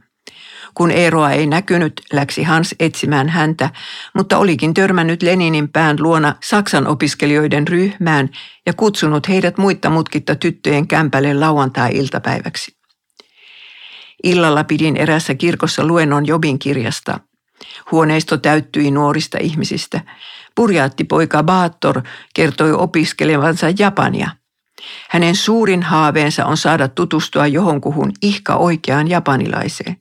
Kun 0.75 0.91
Eeroa 0.91 1.31
ei 1.31 1.47
näkynyt, 1.47 1.93
läksi 2.13 2.43
Hans 2.43 2.75
etsimään 2.81 3.29
häntä, 3.29 3.71
mutta 4.15 4.39
olikin 4.39 4.75
törmännyt 4.75 5.23
Leninin 5.23 5.69
pään 5.69 5.97
luona 6.01 6.35
Saksan 6.43 6.87
opiskelijoiden 6.87 7.69
ryhmään 7.69 8.31
ja 8.67 8.75
kutsunut 8.75 9.29
heidät 9.29 9.59
muitta 9.59 9.91
mutkitta 9.91 10.35
tyttöjen 10.35 10.89
kämpälle 10.89 11.35
lauantai-iltapäiväksi. 11.35 12.77
Illalla 14.25 14.65
pidin 14.65 14.97
erässä 14.97 15.35
kirkossa 15.35 15.85
luennon 15.87 16.27
Jobin 16.27 16.59
kirjasta. 16.59 17.21
Huoneisto 17.91 18.37
täyttyi 18.37 18.91
nuorista 18.91 19.39
ihmisistä. 19.41 20.01
Purjaattipoika 20.55 21.43
Baattor 21.43 22.03
kertoi 22.35 22.73
opiskelevansa 22.73 23.67
Japania. 23.79 24.31
Hänen 25.11 25.37
suurin 25.37 25.83
haaveensa 25.83 26.47
on 26.47 26.57
saada 26.57 26.89
tutustua 26.89 27.47
johonkuhun 27.47 28.13
ihka 28.23 28.57
oikeaan 28.57 29.09
japanilaiseen. 29.09 29.97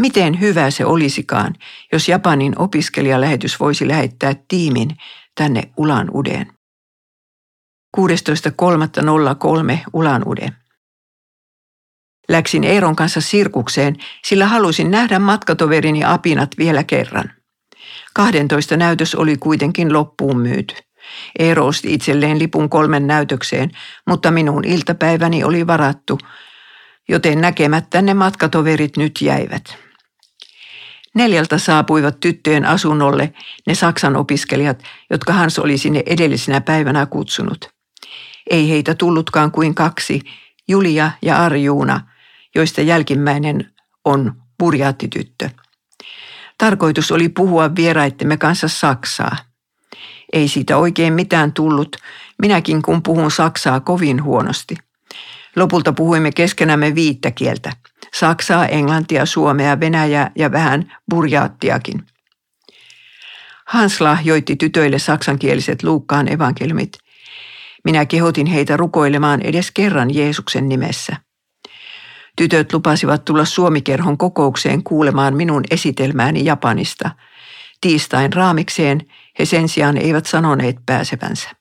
Miten 0.00 0.40
hyvä 0.40 0.70
se 0.70 0.84
olisikaan, 0.84 1.54
jos 1.92 2.08
Japanin 2.08 2.58
opiskelijalähetys 2.58 3.60
voisi 3.60 3.88
lähettää 3.88 4.34
tiimin 4.48 4.90
tänne 5.34 5.62
Ulan 5.76 6.10
Udeen. 6.14 6.52
16.3.03 7.96 9.78
Ulan 9.92 10.22
Ude. 10.26 10.52
Läksin 12.28 12.64
Eeron 12.64 12.96
kanssa 12.96 13.20
sirkukseen, 13.20 13.96
sillä 14.24 14.46
halusin 14.46 14.90
nähdä 14.90 15.18
matkatoverini 15.18 16.04
apinat 16.04 16.50
vielä 16.58 16.84
kerran. 16.84 17.32
12 18.14 18.76
näytös 18.76 19.14
oli 19.14 19.36
kuitenkin 19.36 19.92
loppuun 19.92 20.40
myyty. 20.40 20.74
Eero 21.38 21.66
osti 21.66 21.94
itselleen 21.94 22.38
lipun 22.38 22.70
kolmen 22.70 23.06
näytökseen, 23.06 23.70
mutta 24.06 24.30
minun 24.30 24.64
iltapäiväni 24.64 25.44
oli 25.44 25.66
varattu, 25.66 26.18
joten 27.08 27.40
näkemättä 27.40 28.02
ne 28.02 28.14
matkatoverit 28.14 28.96
nyt 28.96 29.22
jäivät. 29.22 29.89
Neljältä 31.14 31.58
saapuivat 31.58 32.20
tyttöjen 32.20 32.64
asunnolle 32.64 33.32
ne 33.66 33.74
Saksan 33.74 34.16
opiskelijat, 34.16 34.82
jotka 35.10 35.32
Hans 35.32 35.58
oli 35.58 35.78
sinne 35.78 36.02
edellisenä 36.06 36.60
päivänä 36.60 37.06
kutsunut. 37.06 37.70
Ei 38.50 38.70
heitä 38.70 38.94
tullutkaan 38.94 39.50
kuin 39.50 39.74
kaksi, 39.74 40.20
Julia 40.68 41.10
ja 41.22 41.44
Arjuuna, 41.44 42.00
joista 42.54 42.80
jälkimmäinen 42.80 43.72
on 44.04 44.34
burjaattityttö. 44.58 45.50
Tarkoitus 46.58 47.12
oli 47.12 47.28
puhua 47.28 47.74
vieraittemme 47.76 48.36
kanssa 48.36 48.68
Saksaa. 48.68 49.36
Ei 50.32 50.48
siitä 50.48 50.76
oikein 50.76 51.12
mitään 51.12 51.52
tullut, 51.52 51.96
minäkin 52.42 52.82
kun 52.82 53.02
puhun 53.02 53.30
Saksaa 53.30 53.80
kovin 53.80 54.22
huonosti. 54.22 54.76
Lopulta 55.56 55.92
puhuimme 55.92 56.32
keskenämme 56.32 56.94
viittä 56.94 57.30
kieltä. 57.30 57.72
Saksaa, 58.14 58.66
englantia, 58.66 59.26
suomea, 59.26 59.80
venäjää 59.80 60.30
ja 60.36 60.52
vähän 60.52 60.92
burjaattiakin. 61.10 62.06
Hans 63.66 64.00
lahjoitti 64.00 64.56
tytöille 64.56 64.98
saksankieliset 64.98 65.82
Luukkaan 65.82 66.32
evankelmit. 66.32 66.92
Minä 67.84 68.06
kehotin 68.06 68.46
heitä 68.46 68.76
rukoilemaan 68.76 69.42
edes 69.42 69.70
kerran 69.70 70.14
Jeesuksen 70.14 70.68
nimessä. 70.68 71.16
Tytöt 72.36 72.72
lupasivat 72.72 73.24
tulla 73.24 73.44
Suomikerhon 73.44 74.18
kokoukseen 74.18 74.84
kuulemaan 74.84 75.36
minun 75.36 75.62
esitelmääni 75.70 76.44
Japanista. 76.44 77.10
Tiistain 77.80 78.32
raamikseen 78.32 79.00
he 79.38 79.44
sen 79.44 79.68
sijaan 79.68 79.96
eivät 79.96 80.26
sanoneet 80.26 80.76
pääsevänsä. 80.86 81.59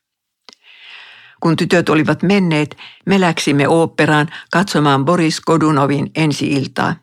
Kun 1.40 1.56
tytöt 1.56 1.90
olivat 1.90 2.24
menneet, 2.24 2.78
me 3.06 3.20
läksimme 3.20 3.68
oopperaan 3.68 4.28
katsomaan 4.52 5.06
Boris 5.06 5.42
Kodunovin 5.42 6.12
ensi-iltaa. 6.16 6.96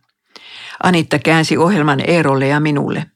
Anitta 0.83 1.19
käänsi 1.19 1.57
ohjelman 1.57 2.11
Eerolle 2.11 2.47
ja 2.47 2.61
minulle. 2.61 3.07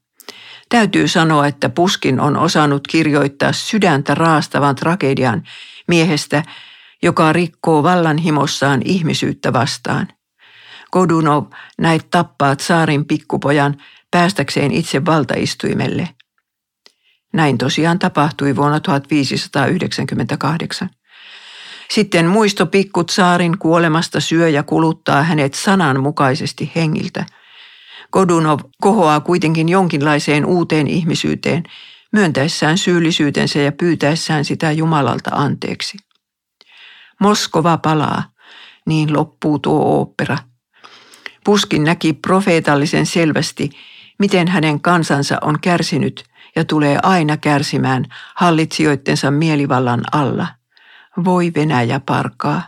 Täytyy 0.68 1.08
sanoa, 1.08 1.46
että 1.46 1.68
Puskin 1.68 2.20
on 2.20 2.36
osannut 2.36 2.88
kirjoittaa 2.88 3.52
sydäntä 3.52 4.14
raastavan 4.14 4.74
tragedian 4.74 5.42
miehestä, 5.88 6.42
joka 7.02 7.32
rikkoo 7.32 7.82
vallanhimossaan 7.82 8.82
ihmisyyttä 8.84 9.52
vastaan. 9.52 10.08
Kodunov 10.90 11.44
näit 11.78 12.10
tappaa 12.10 12.56
saarin 12.60 13.04
pikkupojan 13.04 13.76
päästäkseen 14.10 14.72
itse 14.72 15.04
valtaistuimelle. 15.04 16.08
Näin 17.32 17.58
tosiaan 17.58 17.98
tapahtui 17.98 18.56
vuonna 18.56 18.80
1598. 18.80 20.90
Sitten 21.90 22.26
muisto 22.26 22.66
saarin 23.10 23.58
kuolemasta 23.58 24.20
syö 24.20 24.48
ja 24.48 24.62
kuluttaa 24.62 25.22
hänet 25.22 25.54
sananmukaisesti 25.54 26.72
hengiltä. 26.76 27.26
Kodunov 28.10 28.60
kohoaa 28.80 29.20
kuitenkin 29.20 29.68
jonkinlaiseen 29.68 30.46
uuteen 30.46 30.86
ihmisyyteen, 30.86 31.62
myöntäessään 32.12 32.78
syyllisyytensä 32.78 33.58
ja 33.58 33.72
pyytäessään 33.72 34.44
sitä 34.44 34.72
Jumalalta 34.72 35.30
anteeksi. 35.32 35.98
Moskova 37.20 37.76
palaa, 37.76 38.22
niin 38.86 39.12
loppuu 39.12 39.58
tuo 39.58 39.84
ooppera. 39.84 40.38
Puskin 41.44 41.84
näki 41.84 42.12
profeetallisen 42.12 43.06
selvästi, 43.06 43.70
miten 44.18 44.48
hänen 44.48 44.80
kansansa 44.80 45.38
on 45.42 45.60
kärsinyt 45.60 46.24
ja 46.56 46.64
tulee 46.64 46.98
aina 47.02 47.36
kärsimään 47.36 48.04
hallitsijoittensa 48.36 49.30
mielivallan 49.30 50.02
alla– 50.12 50.46
voi 51.24 51.52
Venäjä 51.56 52.00
parkaa. 52.00 52.62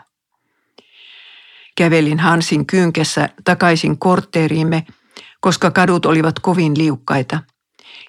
Kävelin 1.77 2.19
Hansin 2.19 2.67
kynkessä 2.67 3.29
takaisin 3.45 3.99
kortteeriimme, 3.99 4.87
koska 5.41 5.71
kadut 5.71 6.07
olivat 6.07 6.39
kovin 6.39 6.79
liukkaita. 6.79 7.39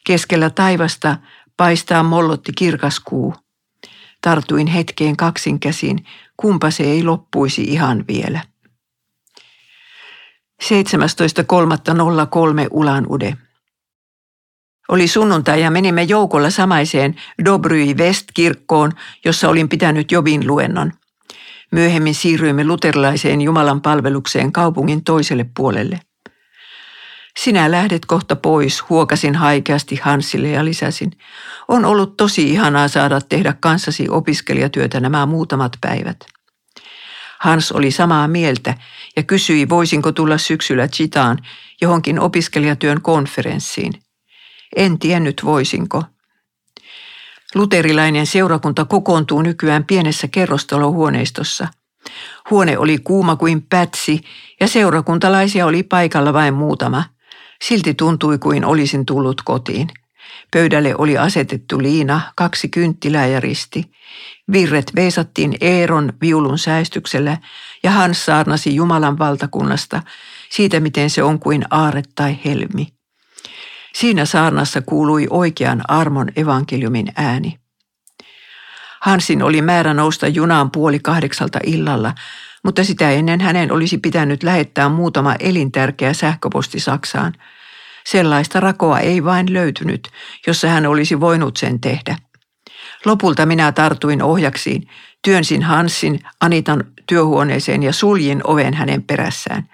Keskellä 0.03 0.49
taivasta 0.49 1.17
paistaa 1.57 2.03
mollotti 2.03 2.51
kirkas 2.55 2.99
kuu. 2.99 3.35
Tartuin 4.21 4.67
hetkeen 4.67 5.17
kaksin 5.17 5.59
käsin, 5.59 6.05
kumpa 6.37 6.71
se 6.71 6.83
ei 6.83 7.03
loppuisi 7.03 7.63
ihan 7.63 8.05
vielä. 8.07 8.41
17.3.03 10.63 10.69
Ulan 12.71 13.05
Ude. 13.09 13.37
Oli 14.93 15.07
sunnuntai 15.07 15.61
ja 15.61 15.71
menimme 15.71 16.03
joukolla 16.03 16.49
samaiseen 16.49 17.15
Dobryi 17.45 17.93
West-kirkkoon, 17.93 18.91
jossa 19.25 19.49
olin 19.49 19.69
pitänyt 19.69 20.11
Jobin 20.11 20.47
luennon. 20.47 20.91
Myöhemmin 21.71 22.15
siirryimme 22.15 22.63
luterilaiseen 22.63 23.41
Jumalan 23.41 23.81
palvelukseen 23.81 24.51
kaupungin 24.51 25.03
toiselle 25.03 25.45
puolelle. 25.57 25.99
Sinä 27.39 27.71
lähdet 27.71 28.05
kohta 28.05 28.35
pois, 28.35 28.89
huokasin 28.89 29.35
haikeasti 29.35 29.99
Hansille 30.03 30.47
ja 30.47 30.65
lisäsin. 30.65 31.11
On 31.67 31.85
ollut 31.85 32.17
tosi 32.17 32.49
ihanaa 32.49 32.87
saada 32.87 33.21
tehdä 33.21 33.53
kanssasi 33.59 34.09
opiskelijatyötä 34.09 34.99
nämä 34.99 35.25
muutamat 35.25 35.77
päivät. 35.81 36.17
Hans 37.39 37.71
oli 37.71 37.91
samaa 37.91 38.27
mieltä 38.27 38.73
ja 39.15 39.23
kysyi, 39.23 39.69
voisinko 39.69 40.11
tulla 40.11 40.37
syksyllä 40.37 40.87
Chitaan 40.87 41.37
johonkin 41.81 42.19
opiskelijatyön 42.19 43.01
konferenssiin. 43.01 43.93
En 44.75 44.99
tiennyt 44.99 45.41
voisinko. 45.45 46.03
Luterilainen 47.55 48.27
seurakunta 48.27 48.85
kokoontuu 48.85 49.41
nykyään 49.41 49.85
pienessä 49.85 50.27
kerrostalohuoneistossa. 50.27 51.67
Huone 52.49 52.77
oli 52.77 52.97
kuuma 52.97 53.35
kuin 53.35 53.61
pätsi 53.69 54.21
ja 54.59 54.67
seurakuntalaisia 54.67 55.65
oli 55.65 55.83
paikalla 55.83 56.33
vain 56.33 56.53
muutama. 56.53 57.03
Silti 57.63 57.93
tuntui 57.93 58.37
kuin 58.37 58.65
olisin 58.65 59.05
tullut 59.05 59.41
kotiin. 59.41 59.87
Pöydälle 60.53 60.95
oli 60.97 61.17
asetettu 61.17 61.81
liina, 61.81 62.21
kaksi 62.35 62.69
kynttilää 62.69 63.27
ja 63.27 63.39
risti. 63.39 63.91
Virret 64.51 64.91
veisattiin 64.95 65.57
Eeron 65.61 66.13
viulun 66.21 66.59
säästyksellä 66.59 67.37
ja 67.83 67.91
Hans 67.91 68.25
saarnasi 68.25 68.75
Jumalan 68.75 69.19
valtakunnasta, 69.19 70.01
siitä 70.49 70.79
miten 70.79 71.09
se 71.09 71.23
on 71.23 71.39
kuin 71.39 71.63
aare 71.69 72.03
tai 72.15 72.37
helmi. 72.45 72.87
Siinä 73.95 74.25
saarnassa 74.25 74.81
kuului 74.81 75.27
oikean 75.29 75.81
armon 75.87 76.27
evankeliumin 76.35 77.07
ääni. 77.15 77.59
Hansin 79.01 79.43
oli 79.43 79.61
määrä 79.61 79.93
nousta 79.93 80.27
junaan 80.27 80.71
puoli 80.71 80.99
kahdeksalta 80.99 81.59
illalla, 81.63 82.13
mutta 82.63 82.83
sitä 82.83 83.11
ennen 83.11 83.41
hänen 83.41 83.71
olisi 83.71 83.97
pitänyt 83.97 84.43
lähettää 84.43 84.89
muutama 84.89 85.35
elintärkeä 85.39 86.13
sähköposti 86.13 86.79
Saksaan. 86.79 87.33
Sellaista 88.05 88.59
rakoa 88.59 88.99
ei 88.99 89.23
vain 89.23 89.53
löytynyt, 89.53 90.09
jossa 90.47 90.67
hän 90.67 90.85
olisi 90.85 91.19
voinut 91.19 91.57
sen 91.57 91.81
tehdä. 91.81 92.15
Lopulta 93.05 93.45
minä 93.45 93.71
tartuin 93.71 94.21
ohjaksiin, 94.21 94.87
työnsin 95.23 95.63
Hansin 95.63 96.19
Anitan 96.41 96.83
työhuoneeseen 97.07 97.83
ja 97.83 97.93
suljin 97.93 98.41
oven 98.43 98.73
hänen 98.73 99.03
perässään. 99.03 99.69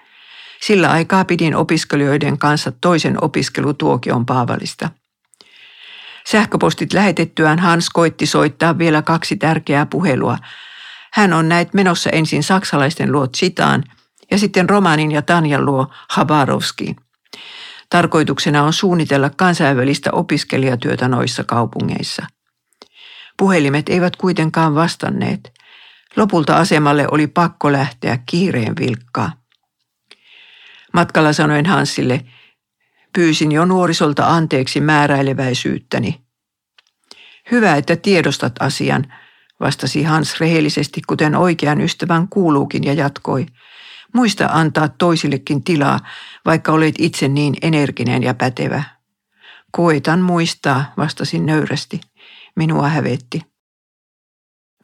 Sillä 0.61 0.89
aikaa 0.89 1.25
pidin 1.25 1.55
opiskelijoiden 1.55 2.37
kanssa 2.37 2.71
toisen 2.81 3.23
opiskelutuokion 3.23 4.25
Paavalista. 4.25 4.89
Sähköpostit 6.27 6.93
lähetettyään 6.93 7.59
Hans 7.59 7.89
koitti 7.89 8.25
soittaa 8.25 8.77
vielä 8.77 9.01
kaksi 9.01 9.35
tärkeää 9.35 9.85
puhelua. 9.85 10.37
Hän 11.13 11.33
on 11.33 11.49
näet 11.49 11.73
menossa 11.73 12.09
ensin 12.09 12.43
saksalaisten 12.43 13.11
luo 13.11 13.27
Zitaan 13.37 13.83
ja 14.31 14.37
sitten 14.37 14.69
Romanin 14.69 15.11
ja 15.11 15.21
Tanjan 15.21 15.65
luo 15.65 15.87
Habarovskiin. 16.09 16.95
Tarkoituksena 17.89 18.63
on 18.63 18.73
suunnitella 18.73 19.29
kansainvälistä 19.29 20.09
opiskelijatyötä 20.13 21.07
noissa 21.07 21.43
kaupungeissa. 21.43 22.25
Puhelimet 23.37 23.89
eivät 23.89 24.15
kuitenkaan 24.15 24.75
vastanneet. 24.75 25.53
Lopulta 26.15 26.57
asemalle 26.57 27.07
oli 27.11 27.27
pakko 27.27 27.71
lähteä 27.71 28.19
kiireen 28.25 28.75
vilkkaa. 28.79 29.31
Matkalla 30.93 31.33
sanoin 31.33 31.65
Hansille, 31.65 32.25
pyysin 33.13 33.51
jo 33.51 33.65
nuorisolta 33.65 34.27
anteeksi 34.27 34.81
määräileväisyyttäni. 34.81 36.21
Hyvä, 37.51 37.75
että 37.75 37.95
tiedostat 37.95 38.53
asian, 38.59 39.13
vastasi 39.59 40.03
Hans 40.03 40.39
rehellisesti, 40.39 41.01
kuten 41.07 41.35
oikean 41.35 41.81
ystävän 41.81 42.27
kuuluukin 42.27 42.83
ja 42.83 42.93
jatkoi. 42.93 43.45
Muista 44.13 44.49
antaa 44.51 44.89
toisillekin 44.89 45.63
tilaa, 45.63 45.99
vaikka 46.45 46.71
olet 46.71 46.95
itse 46.97 47.27
niin 47.27 47.53
energinen 47.61 48.23
ja 48.23 48.33
pätevä. 48.33 48.83
Koitan 49.71 50.19
muistaa, 50.19 50.93
vastasin 50.97 51.45
nöyrästi. 51.45 52.01
Minua 52.55 52.89
hävetti. 52.89 53.48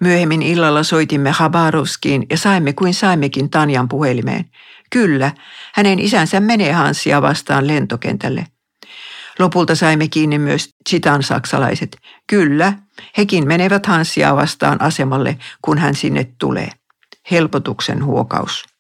Myöhemmin 0.02 0.42
illalla 0.42 0.84
soitimme 0.84 1.32
Habarovskiin 1.32 2.26
ja 2.30 2.38
saimme 2.38 2.74
kuin 2.74 2.94
saimmekin 2.94 3.50
Tanjan 3.50 3.90
puhelimeen. 3.90 4.46
Kyllä, 4.90 5.32
hänen 5.74 6.00
isänsä 6.00 6.40
menee 6.40 6.72
Hansia 6.72 7.22
vastaan 7.22 7.68
lentokentälle. 7.68 8.48
Lopulta 9.40 9.76
saimme 9.76 10.08
kiinni 10.08 10.40
myös 10.40 10.70
Chitan 10.90 11.24
saksalaiset. 11.24 11.98
Kyllä, 12.28 12.74
hekin 13.18 13.48
menevät 13.48 13.86
Hansia 13.86 14.36
vastaan 14.36 14.82
asemalle, 14.82 15.38
kun 15.62 15.78
hän 15.78 15.96
sinne 15.96 16.28
tulee. 16.38 16.70
Helpotuksen 17.32 18.06
huokaus. 18.06 18.75